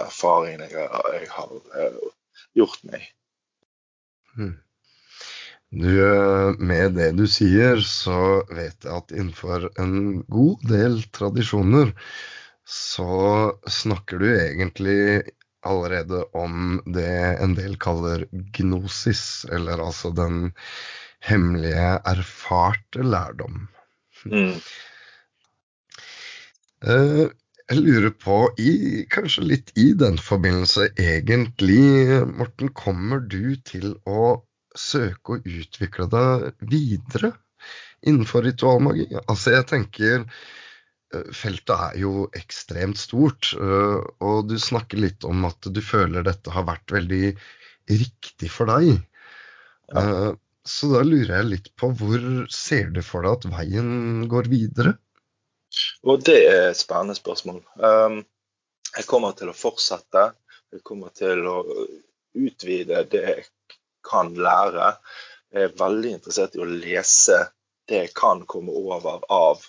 erfaringene 0.00 0.70
jeg, 0.70 0.86
jeg 1.16 1.26
har 1.34 1.50
uh, 1.74 2.12
gjort 2.56 2.86
meg. 2.88 3.08
Hmm. 4.36 4.54
Du, 5.74 5.90
eh, 5.90 6.54
med 6.62 6.94
det 6.94 7.10
du 7.18 7.24
sier, 7.26 7.80
så 7.82 8.44
vet 8.54 8.86
jeg 8.86 8.94
at 8.94 9.10
innenfor 9.10 9.66
en 9.82 10.22
god 10.30 10.62
del 10.70 11.00
tradisjoner 11.10 11.90
så 12.64 13.08
snakker 13.66 14.22
du 14.22 14.28
egentlig 14.30 15.00
allerede 15.66 16.24
om 16.36 16.80
det 16.86 17.10
en 17.44 17.54
del 17.58 17.76
kaller 17.80 18.26
gnosis, 18.56 19.44
eller 19.52 19.82
altså 19.84 20.12
den 20.16 20.52
hemmelige, 21.24 21.92
erfarte 22.04 23.04
lærdom. 23.04 23.66
Mm. 24.28 24.58
Eh, 26.84 27.24
Jeg 27.64 27.80
lurer 27.80 28.12
på, 28.20 28.34
i, 28.60 29.06
kanskje 29.08 29.42
litt 29.48 29.70
i 29.80 29.94
den 29.96 30.18
forbindelse 30.20 30.90
egentlig, 31.00 32.18
Morten, 32.28 32.68
kommer 32.76 33.22
du 33.24 33.56
til 33.64 33.94
å 34.04 34.42
søke 34.76 35.38
å 35.38 35.40
utvikle 35.40 36.04
deg 36.12 36.44
videre 36.60 37.30
innenfor 38.04 38.44
ritualmagi? 38.44 39.06
Altså, 39.24 39.54
jeg 39.56 39.64
tenker 39.70 40.26
feltet 41.36 41.74
er 41.74 41.98
jo 42.00 42.28
ekstremt 42.36 42.98
stort, 43.00 43.52
eh, 43.56 44.00
og 44.24 44.48
du 44.50 44.56
snakker 44.60 45.00
litt 45.00 45.26
om 45.28 45.44
at 45.48 45.68
du 45.70 45.80
føler 45.84 46.26
dette 46.26 46.52
har 46.54 46.66
vært 46.68 46.94
veldig 46.94 47.34
riktig 47.90 48.50
for 48.52 48.70
deg. 48.72 48.96
Ja. 49.92 50.00
Eh, 50.00 50.32
Så 50.64 50.88
da 50.88 51.02
lurer 51.04 51.42
jeg 51.42 51.48
litt 51.50 51.66
på 51.76 51.90
hvor 51.92 52.22
ser 52.48 52.86
du 52.88 53.02
for 53.04 53.26
deg 53.26 53.34
at 53.36 53.42
veien 53.52 54.22
går 54.32 54.46
videre? 54.48 54.94
Og 56.08 56.22
det 56.24 56.38
er 56.48 56.70
et 56.70 56.78
spennende 56.78 57.16
spørsmål. 57.18 57.58
Um, 57.76 58.22
jeg 58.94 59.04
kommer 59.10 59.36
til 59.36 59.50
å 59.52 59.56
fortsette. 59.58 60.22
Jeg 60.72 60.80
kommer 60.88 61.12
til 61.12 61.44
å 61.50 61.58
utvide 62.32 63.04
det 63.12 63.22
jeg 63.26 63.44
kan 64.08 64.32
lære. 64.32 64.94
Jeg 65.52 65.68
er 65.68 65.76
veldig 65.82 66.14
interessert 66.16 66.56
i 66.56 66.64
å 66.64 66.70
lese 66.70 67.42
det 67.88 68.00
jeg 68.06 68.14
kan 68.16 68.46
komme 68.48 68.72
over 68.72 69.20
av 69.28 69.68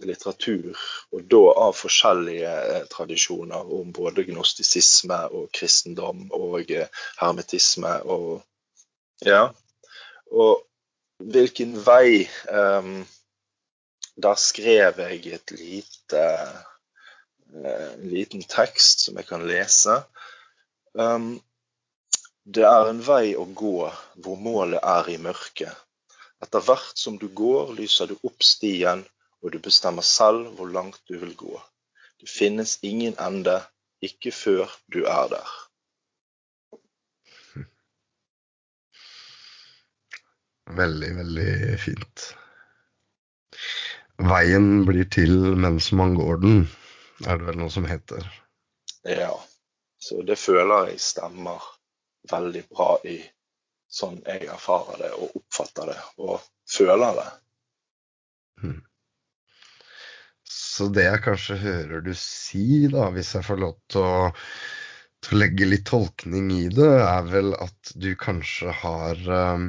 litteratur, 0.00 0.78
og 1.12 1.24
da 1.30 1.42
av 1.66 1.74
forskjellige 1.76 2.52
eh, 2.74 2.84
tradisjoner 2.90 3.72
om 3.76 3.92
både 3.94 4.24
gnostisisme 4.28 5.18
og 5.30 5.50
kristendom 5.54 6.28
og 6.32 6.70
eh, 6.70 6.88
hermetisme 7.20 7.98
og 8.04 8.42
Ja. 9.22 9.52
Og 10.32 10.64
hvilken 11.22 11.76
vei 11.86 12.24
um, 12.50 13.04
der 14.16 14.34
skrev 14.34 14.98
jeg 14.98 15.26
et 15.36 15.52
lite, 15.54 16.24
eh, 17.54 17.92
en 17.92 18.08
liten 18.10 18.42
tekst 18.42 19.04
som 19.06 19.20
jeg 19.20 19.28
kan 19.28 19.46
lese. 19.46 20.00
Um, 20.98 21.36
det 22.44 22.64
er 22.66 22.90
en 22.90 23.04
vei 23.06 23.36
å 23.38 23.46
gå 23.46 23.86
hvor 24.24 24.36
målet 24.36 24.82
er 24.82 25.08
i 25.12 25.18
mørket. 25.22 25.70
Etter 26.42 26.64
hvert 26.66 26.98
som 26.98 27.18
du 27.20 27.28
går, 27.28 27.76
lyser 27.78 28.10
du 28.10 28.16
opp 28.26 28.42
stien, 28.42 29.04
og 29.42 29.52
du 29.52 29.58
bestemmer 29.62 30.02
selv 30.06 30.48
hvor 30.56 30.68
langt 30.70 31.00
du 31.10 31.18
vil 31.18 31.36
gå. 31.36 31.62
Det 32.20 32.30
finnes 32.30 32.78
ingen 32.82 33.14
ende, 33.20 33.60
ikke 34.02 34.32
før 34.32 34.70
du 34.94 35.04
er 35.04 35.28
der. 35.34 35.48
Veldig, 40.82 41.16
veldig 41.16 41.78
fint. 41.82 42.36
Veien 44.22 44.86
blir 44.86 45.04
til 45.10 45.56
mens 45.58 45.92
man 45.92 46.14
går 46.14 46.36
den, 46.44 46.68
er 47.26 47.36
det 47.38 47.46
vel 47.50 47.58
noe 47.58 47.70
som 47.74 47.84
heter. 47.90 48.22
Ja, 49.04 49.34
så 49.98 50.22
det 50.26 50.38
føler 50.38 50.92
jeg 50.92 51.00
stemmer 51.02 51.58
veldig 52.30 52.62
bra 52.70 52.96
i 53.08 53.18
sånn 53.92 54.20
jeg 54.26 54.46
erfarer 54.54 55.02
det 55.02 55.10
og 55.18 55.36
oppfatter 55.42 55.90
det 55.90 55.98
og 56.22 56.40
føler 56.70 57.18
det. 57.18 57.28
Så 60.72 60.88
det 60.88 61.04
jeg 61.04 61.20
kanskje 61.24 61.58
hører 61.60 62.00
du 62.04 62.14
si, 62.16 62.86
da, 62.92 63.10
hvis 63.12 63.34
jeg 63.36 63.44
får 63.44 63.58
lov 63.60 63.74
til 63.92 64.06
å, 64.08 64.30
til 65.20 65.36
å 65.36 65.40
legge 65.42 65.68
litt 65.68 65.84
tolkning 65.90 66.48
i 66.54 66.62
det, 66.72 66.88
er 67.04 67.26
vel 67.28 67.52
at 67.60 67.92
du 68.00 68.08
kanskje 68.16 68.72
har 68.80 69.20
um, 69.28 69.66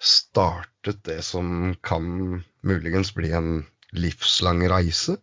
startet 0.00 1.02
det 1.08 1.18
som 1.26 1.74
kan 1.84 2.08
muligens 2.64 3.12
bli 3.18 3.34
en 3.36 3.52
livslang 3.92 4.64
reise? 4.72 5.18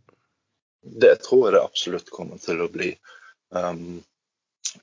Det 0.85 1.15
tror 1.25 1.49
jeg 1.49 1.63
absolutt 1.63 2.13
kommer 2.13 2.37
til 2.43 2.61
å 2.61 2.69
bli. 2.69 2.93
Um, 3.49 4.03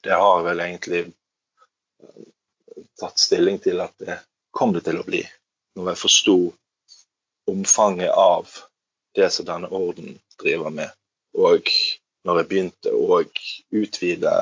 det 0.03 0.19
har 0.19 0.43
vel 0.51 0.67
egentlig 0.67 1.07
uh, 1.07 2.23
tatt 2.99 3.23
stilling 3.23 3.63
til 3.63 3.87
at 3.87 3.95
det 4.03 4.19
kom 4.57 4.75
det 4.75 4.89
til 4.89 4.99
å 4.99 5.07
bli, 5.07 5.23
når 5.79 5.93
jeg 5.93 6.03
forsto 6.09 6.41
omfanget 7.47 8.11
av 8.11 8.51
det 9.17 9.31
som 9.33 9.49
denne 9.49 9.71
orden 9.73 10.19
driver 10.41 10.71
med. 10.71 10.93
Og 11.37 11.71
når 12.27 12.41
jeg 12.41 12.49
begynte 12.51 12.93
å 12.93 13.23
utvide 13.77 14.35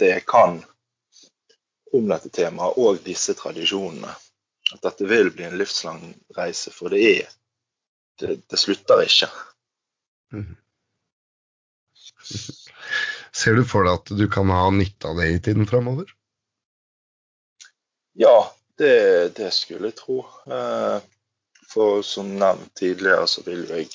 det 0.00 0.12
jeg 0.14 0.26
kan 0.28 0.60
om 1.92 2.08
dette 2.08 2.30
temaet 2.32 2.78
og 2.78 3.00
disse 3.04 3.34
tradisjonene. 3.38 4.12
At 4.70 4.82
dette 4.84 5.06
vil 5.10 5.32
bli 5.34 5.46
en 5.48 5.58
livslang 5.58 6.02
reise, 6.36 6.72
for 6.74 6.92
det 6.94 7.04
er 7.04 7.36
Det, 8.20 8.34
det 8.52 8.58
slutter 8.60 9.00
ikke. 9.00 9.30
Mm. 10.36 10.56
Ser 13.32 13.56
du 13.56 13.62
for 13.64 13.86
deg 13.88 13.96
at 13.96 14.10
du 14.12 14.26
kan 14.28 14.50
ha 14.52 14.66
nytte 14.74 15.08
av 15.08 15.16
det 15.16 15.28
i 15.32 15.38
tiden 15.40 15.64
framover? 15.70 16.10
Ja, 18.20 18.52
det, 18.76 19.38
det 19.38 19.48
skulle 19.56 19.88
jeg 19.88 19.96
tro. 20.02 20.18
Eh, 20.52 21.00
For 21.70 22.02
som 22.02 22.34
nevnt 22.36 22.74
tidligere, 22.76 23.24
så 23.30 23.40
vil 23.46 23.64
jeg 23.70 23.88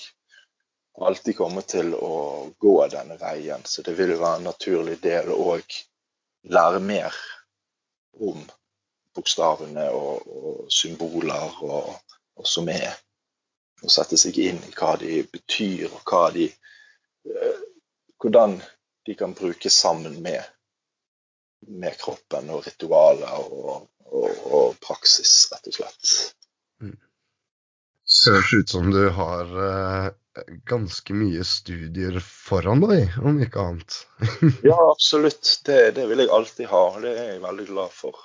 alltid 1.02 1.38
komme 1.38 1.62
til 1.62 1.94
å 1.94 2.52
gå 2.60 2.76
denne 2.92 3.18
veien. 3.20 3.64
Så 3.66 3.82
det 3.82 3.96
vil 3.98 4.16
være 4.16 4.40
en 4.40 4.48
naturlig 4.50 5.00
del 5.04 5.32
å 5.34 5.58
lære 6.50 6.80
mer 6.80 7.16
om 8.24 8.44
bokstavene 9.16 9.90
og, 9.96 10.28
og 10.28 10.72
symboler 10.72 11.60
og, 11.64 11.96
og 12.36 12.48
som 12.48 12.70
er. 12.72 12.96
Og 13.84 13.92
sette 13.92 14.18
seg 14.20 14.38
inn 14.40 14.62
i 14.64 14.74
hva 14.76 14.96
de 15.00 15.20
betyr, 15.30 15.90
og 15.92 16.02
hva 16.08 16.28
de 16.36 16.50
eh, 16.50 17.64
Hvordan 18.26 18.56
de 19.06 19.14
kan 19.14 19.34
brukes 19.38 19.76
sammen 19.76 20.16
med, 20.24 20.42
med 21.68 21.98
kroppen 22.00 22.48
og 22.50 22.64
ritualer 22.66 23.36
og, 23.44 23.90
og, 24.08 24.78
praksis, 24.82 25.34
rett 25.52 25.68
og 25.70 25.76
slett. 25.76 26.14
Høres 28.26 28.54
ut 28.56 28.72
som 28.72 28.90
du 28.96 29.04
har 29.20 29.52
eh, 29.68 30.08
ganske 30.68 31.16
mye 31.16 31.44
studier 31.48 32.20
foran 32.24 32.84
deg, 32.84 33.16
om 33.24 33.40
ikke 33.44 33.62
annet. 33.62 34.00
Ja, 34.68 34.78
absolutt. 34.92 35.48
Det, 35.66 35.96
det 35.98 36.08
vil 36.10 36.24
jeg 36.24 36.34
alltid 36.34 36.70
ha, 36.72 36.84
og 36.96 37.04
det 37.06 37.14
er 37.16 37.30
jeg 37.34 37.44
veldig 37.46 37.68
glad 37.72 37.94
for. 37.96 38.24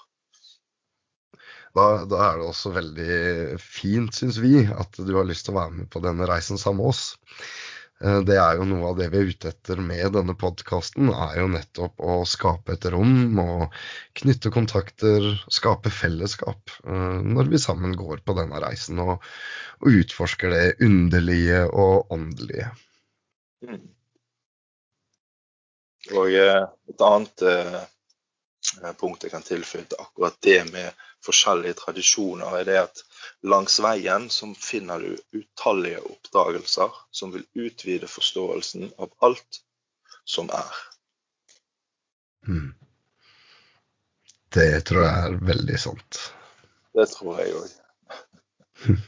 Da, 1.77 2.05
da 2.11 2.23
er 2.27 2.41
det 2.41 2.49
også 2.51 2.73
veldig 2.75 3.59
fint, 3.63 4.15
syns 4.17 4.41
vi, 4.43 4.65
at 4.67 4.99
du 4.99 5.13
har 5.15 5.29
lyst 5.29 5.47
til 5.47 5.55
å 5.55 5.61
være 5.61 5.77
med 5.83 5.91
på 5.93 6.03
denne 6.03 6.27
reisen 6.27 6.59
sammen 6.59 6.83
med 6.83 6.91
oss. 6.91 7.05
Eh, 8.05 8.21
Det 8.25 8.37
er 8.41 8.57
jo 8.57 8.67
noe 8.69 8.91
av 8.91 8.99
det 8.99 9.11
vi 9.13 9.21
er 9.21 9.31
ute 9.31 9.51
etter 9.53 9.81
med 9.85 10.15
denne 10.17 10.35
podkasten, 10.41 11.11
er 11.13 11.41
jo 11.43 11.51
nettopp 11.53 12.01
å 12.01 12.21
skape 12.29 12.77
et 12.77 12.87
rom 12.95 13.39
og 13.43 13.77
knytte 14.17 14.53
kontakter, 14.55 15.27
skape 15.53 15.93
fellesskap, 15.93 16.73
eh, 16.85 17.21
når 17.37 17.53
vi 17.53 17.61
sammen 17.61 17.97
går 18.01 18.25
på 18.25 18.37
denne 18.39 18.63
reisen 18.65 19.03
og, 19.05 19.19
og 19.85 20.01
utforsker 20.01 20.55
det 20.55 20.67
underlige 20.87 21.67
og 21.69 22.13
åndelige. 22.17 22.71
Mm. 23.69 23.85
Og 26.17 26.33
eh, 26.33 26.65
et 26.89 27.05
annet 27.05 27.49
punkt 29.01 29.25
jeg 29.25 29.33
kan 29.33 29.45
tilføye 29.45 29.85
til 29.89 30.01
akkurat 30.01 30.37
det 30.45 30.61
med 30.73 31.05
forskjellige 31.25 31.77
tradisjoner, 31.83 32.61
er 32.61 32.65
det 32.69 32.81
at 32.81 33.05
langs 33.43 33.79
veien 33.83 34.29
så 34.33 34.51
finner 34.59 35.03
du 35.05 35.41
utallige 35.41 36.03
oppdagelser 36.13 36.95
som 37.11 37.33
vil 37.35 37.47
utvide 37.55 38.09
forståelsen 38.11 38.91
av 38.99 39.13
alt 39.27 39.63
som 40.25 40.51
er. 40.55 40.83
Mm. 42.49 42.75
Det 44.51 44.71
tror 44.89 45.07
jeg 45.07 45.29
er 45.29 45.41
veldig 45.53 45.79
sant. 45.79 46.21
Det 46.97 47.07
tror 47.13 47.41
jeg 47.43 47.55
òg. 47.61 47.71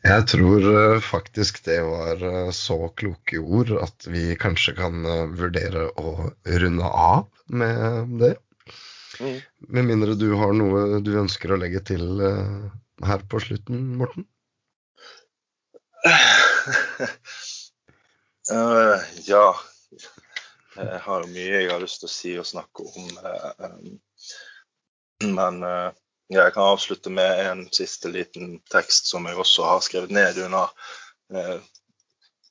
Jeg 0.00 0.24
tror 0.32 0.64
eh, 0.64 0.98
faktisk 1.04 1.58
det 1.66 1.82
var 1.84 2.22
eh, 2.24 2.50
så 2.56 2.88
kloke 2.96 3.36
ord 3.40 3.72
at 3.82 4.06
vi 4.08 4.32
kanskje 4.40 4.72
kan 4.78 5.04
eh, 5.04 5.26
vurdere 5.36 5.90
å 6.00 6.30
runde 6.48 6.88
av 6.88 7.26
med 7.52 8.14
det. 8.22 8.30
Mm. 9.20 9.40
Med 9.68 9.84
mindre 9.84 10.14
du 10.16 10.30
har 10.40 10.52
noe 10.56 11.00
du 11.04 11.10
ønsker 11.20 11.52
å 11.52 11.58
legge 11.60 11.82
til 11.92 12.20
eh, 12.24 12.70
her 13.04 13.24
på 13.28 13.40
slutten, 13.44 13.82
Morten? 14.00 14.24
uh, 18.50 18.96
ja. 19.30 19.44
Jeg 20.80 21.00
har 21.04 21.26
mye 21.28 21.58
jeg 21.60 21.68
har 21.68 21.82
lyst 21.82 22.00
til 22.00 22.08
å 22.08 22.14
si 22.14 22.32
og 22.40 22.48
snakke 22.48 22.86
om. 22.86 23.10
eh, 23.28 25.26
Men 25.28 25.60
jeg 26.30 26.54
kan 26.54 26.70
avslutte 26.70 27.10
med 27.12 27.42
en 27.44 27.66
siste 27.74 28.08
liten 28.08 28.54
tekst 28.72 29.10
som 29.10 29.26
jeg 29.28 29.36
også 29.42 29.66
har 29.66 29.82
skrevet 29.84 30.14
ned 30.14 30.38
under 30.46 30.70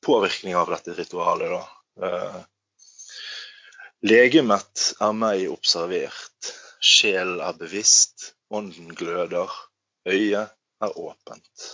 påvirkning 0.06 0.54
av 0.60 0.70
dette 0.76 0.94
ritualet. 1.00 1.56
da. 1.56 2.44
Legemet 4.06 4.84
er 5.04 5.16
meg 5.16 5.42
observert, 5.52 6.54
sjel 6.80 7.40
er 7.44 7.58
bevisst, 7.60 8.34
ånden 8.50 8.96
gløder, 8.96 9.52
øyet 10.08 10.50
er 10.82 10.98
åpent. 10.98 11.66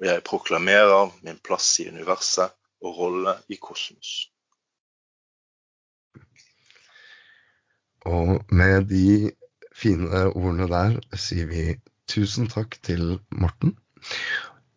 Og 0.00 0.06
jeg 0.06 0.24
proklamerer 0.24 1.10
min 1.22 1.38
plass 1.44 1.78
i 1.80 1.88
universet 1.88 2.52
og 2.80 2.98
rolle 2.98 3.36
i 3.48 3.58
kosmos. 3.60 4.30
Og 8.08 8.40
med 8.48 8.88
de 8.88 9.30
fine 9.76 10.24
ordene 10.32 10.68
der 10.70 10.96
sier 11.20 11.48
vi 11.50 11.64
tusen 12.08 12.48
takk 12.48 12.78
til 12.82 13.20
Morten. 13.30 13.76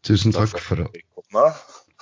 Tusen 0.03 0.35
takk 0.35 0.59
for, 0.59 0.83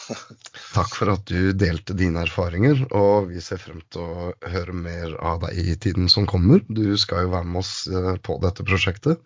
takk 0.77 0.95
for 0.97 1.13
at 1.13 1.25
du 1.29 1.51
delte 1.57 1.95
dine 1.97 2.23
erfaringer, 2.25 2.83
og 2.95 3.29
vi 3.31 3.43
ser 3.43 3.61
frem 3.61 3.81
til 3.93 4.03
å 4.03 4.31
høre 4.53 4.75
mer 4.75 5.15
av 5.19 5.41
deg 5.45 5.59
i 5.61 5.77
tiden 5.85 6.09
som 6.11 6.27
kommer. 6.29 6.63
Du 6.67 6.97
skal 6.97 7.27
jo 7.27 7.33
være 7.35 7.49
med 7.51 7.63
oss 7.63 7.75
eh, 7.87 8.13
på 8.23 8.37
dette 8.43 8.65
prosjektet. 8.67 9.21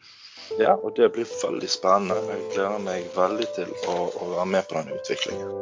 Ja, 0.59 0.75
og 0.75 0.93
det 0.97 1.09
blir 1.15 1.27
veldig 1.27 1.69
spennende. 1.69 2.19
Jeg 2.29 2.51
gleder 2.53 2.83
meg 2.85 3.09
veldig 3.15 3.49
til 3.57 3.71
å, 3.89 3.97
å 4.21 4.31
være 4.37 4.49
med 4.53 4.69
på 4.69 4.79
den 4.79 4.93
utviklingen. 4.95 5.53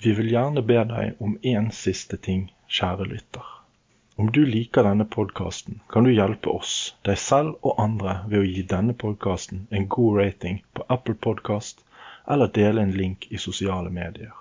Vi 0.00 0.14
vil 0.16 0.30
gjerne 0.32 0.62
be 0.64 0.80
deg 0.88 1.18
om 1.20 1.34
én 1.44 1.68
siste 1.76 2.16
ting, 2.16 2.46
kjære 2.72 3.10
lytter. 3.10 3.59
Om 4.20 4.30
du 4.36 4.40
liker 4.46 4.84
denne 4.84 5.04
podkasten, 5.04 5.78
kan 5.88 6.04
du 6.04 6.10
hjelpe 6.12 6.50
oss, 6.52 6.72
deg 7.08 7.16
selv 7.22 7.54
og 7.64 7.78
andre 7.84 8.18
ved 8.26 8.42
å 8.42 8.48
gi 8.48 8.64
denne 8.72 8.92
podkasten 9.02 9.62
en 9.78 9.86
god 9.94 10.18
rating 10.18 10.58
på 10.76 10.84
Apple 10.96 11.16
Podkast, 11.26 11.80
eller 12.34 12.52
dele 12.58 12.84
en 12.84 12.92
link 13.00 13.24
i 13.30 13.40
sosiale 13.40 13.88
medier. 13.88 14.34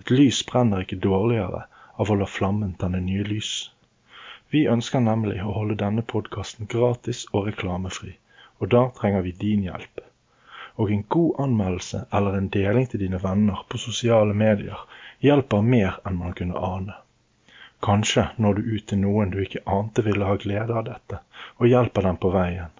Et 0.00 0.14
lys 0.16 0.40
brenner 0.48 0.86
ikke 0.86 1.02
dårligere 1.08 1.66
av 2.00 2.14
å 2.14 2.16
la 2.22 2.30
flammen 2.38 2.72
tenne 2.80 3.04
nye 3.04 3.28
lys. 3.28 3.52
Vi 4.48 4.64
ønsker 4.78 5.04
nemlig 5.04 5.42
å 5.44 5.52
holde 5.58 5.76
denne 5.84 6.08
podkasten 6.16 6.72
gratis 6.72 7.26
og 7.34 7.50
reklamefri, 7.50 8.16
og 8.60 8.72
da 8.78 8.86
trenger 8.96 9.28
vi 9.28 9.36
din 9.46 9.68
hjelp 9.68 10.06
og 10.76 10.90
en 10.92 11.04
god 11.08 11.40
anmeldelse 11.44 12.06
eller 12.16 12.36
en 12.36 12.48
deling 12.52 12.88
til 12.88 13.04
dine 13.04 13.20
venner 13.20 13.60
på 13.68 13.80
sosiale 13.80 14.32
medier 14.46 14.88
hjelper 15.24 15.74
mer 15.74 16.00
enn 16.08 16.16
man 16.22 16.34
kunne 16.40 16.64
ane. 16.76 16.96
Kanskje 17.84 18.28
når 18.36 18.54
du 18.54 18.62
ut 18.76 18.86
til 18.90 18.98
noen 19.02 19.30
du 19.32 19.40
ikke 19.42 19.60
ante 19.78 20.02
ville 20.06 20.28
ha 20.28 20.36
glede 20.40 20.74
av 20.80 20.86
dette, 20.86 21.18
og 21.58 21.68
hjelper 21.68 22.08
dem 22.08 22.16
på 22.22 22.30
veien. 22.34 22.72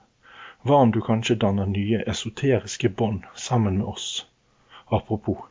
Hva 0.66 0.78
om 0.84 0.92
du 0.94 1.00
kanskje 1.04 1.36
danner 1.42 1.68
nye 1.72 2.00
esoteriske 2.12 2.88
bånd 3.00 3.26
sammen 3.48 3.76
med 3.80 3.90
oss? 3.92 4.08
Apropos, 4.98 5.44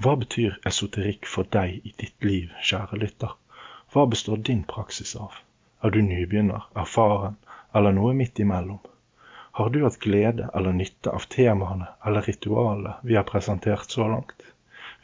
hva 0.00 0.14
betyr 0.20 0.56
esoterikk 0.70 1.26
for 1.32 1.48
deg 1.56 1.82
i 1.88 1.92
ditt 2.02 2.24
liv, 2.30 2.54
kjære 2.70 3.00
lytter? 3.02 3.34
Hva 3.92 4.06
består 4.12 4.40
din 4.48 4.62
praksis 4.74 5.16
av? 5.16 5.36
Er 5.82 5.92
du 5.92 6.00
nybegynner, 6.04 6.68
erfaren 6.84 7.36
eller 7.74 7.96
noe 7.96 8.14
midt 8.16 8.40
imellom? 8.44 8.80
Har 9.60 9.70
du 9.72 9.82
hatt 9.84 10.00
glede 10.04 10.48
eller 10.54 10.76
nytte 10.76 11.12
av 11.18 11.26
temaene 11.32 11.86
eller 12.04 12.28
ritualene 12.28 12.98
vi 13.02 13.16
har 13.16 13.28
presentert 13.28 13.90
så 13.98 14.08
langt? 14.08 14.52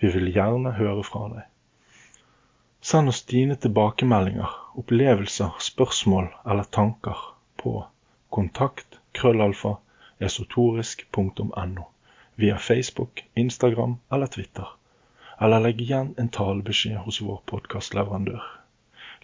Vi 0.01 0.11
vil 0.17 0.33
gjerne 0.35 0.75
høre 0.77 1.05
fra 1.09 1.29
deg. 1.33 1.52
Send 2.85 3.09
oss 3.09 3.23
dine 3.31 3.55
tilbakemeldinger, 3.57 4.51
opplevelser, 4.75 5.53
spørsmål 5.63 6.29
eller 6.51 6.65
tanker 6.65 7.19
på 7.63 7.85
kontakt 8.31 8.99
krøllalfa 9.13 9.77
esotorisk.no 10.19 11.85
via 12.35 12.59
Facebook, 12.59 13.25
Instagram 13.35 13.97
eller 14.13 14.27
Twitter. 14.27 14.67
Eller 15.41 15.63
legg 15.63 15.81
igjen 15.85 16.15
en 16.19 16.33
talebeskjed 16.39 16.99
hos 17.07 17.21
vår 17.23 17.39
podkastleverandør. 17.47 18.43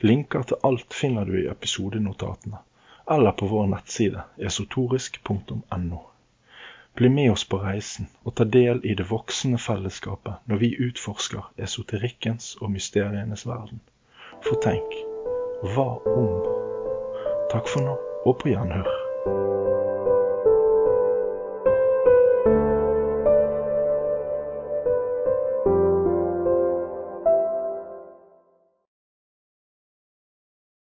Linker 0.06 0.46
til 0.46 0.62
alt 0.62 0.94
finner 0.94 1.26
du 1.26 1.40
i 1.40 1.48
episodenotatene 1.50 2.62
eller 3.10 3.32
på 3.32 3.50
vår 3.50 3.66
nettside 3.74 4.22
esotorisk.no. 4.38 6.00
Bli 6.98 7.08
med 7.08 7.30
oss 7.30 7.44
på 7.46 7.60
reisen 7.62 8.08
og 8.26 8.32
ta 8.34 8.44
del 8.44 8.80
i 8.82 8.94
det 8.98 9.04
voksende 9.06 9.58
fellesskapet 9.62 10.40
når 10.50 10.58
vi 10.62 10.70
utforsker 10.82 11.44
esoterikkens 11.62 12.56
og 12.58 12.72
mysterienes 12.74 13.44
verden. 13.46 13.78
For 14.42 14.58
tenk 14.64 14.96
hva 15.76 15.86
om? 16.10 16.32
Takk 17.52 17.70
for 17.70 17.86
nå, 17.86 17.94
og 18.26 18.34
på 18.40 18.50
gjenhør. 18.50 18.90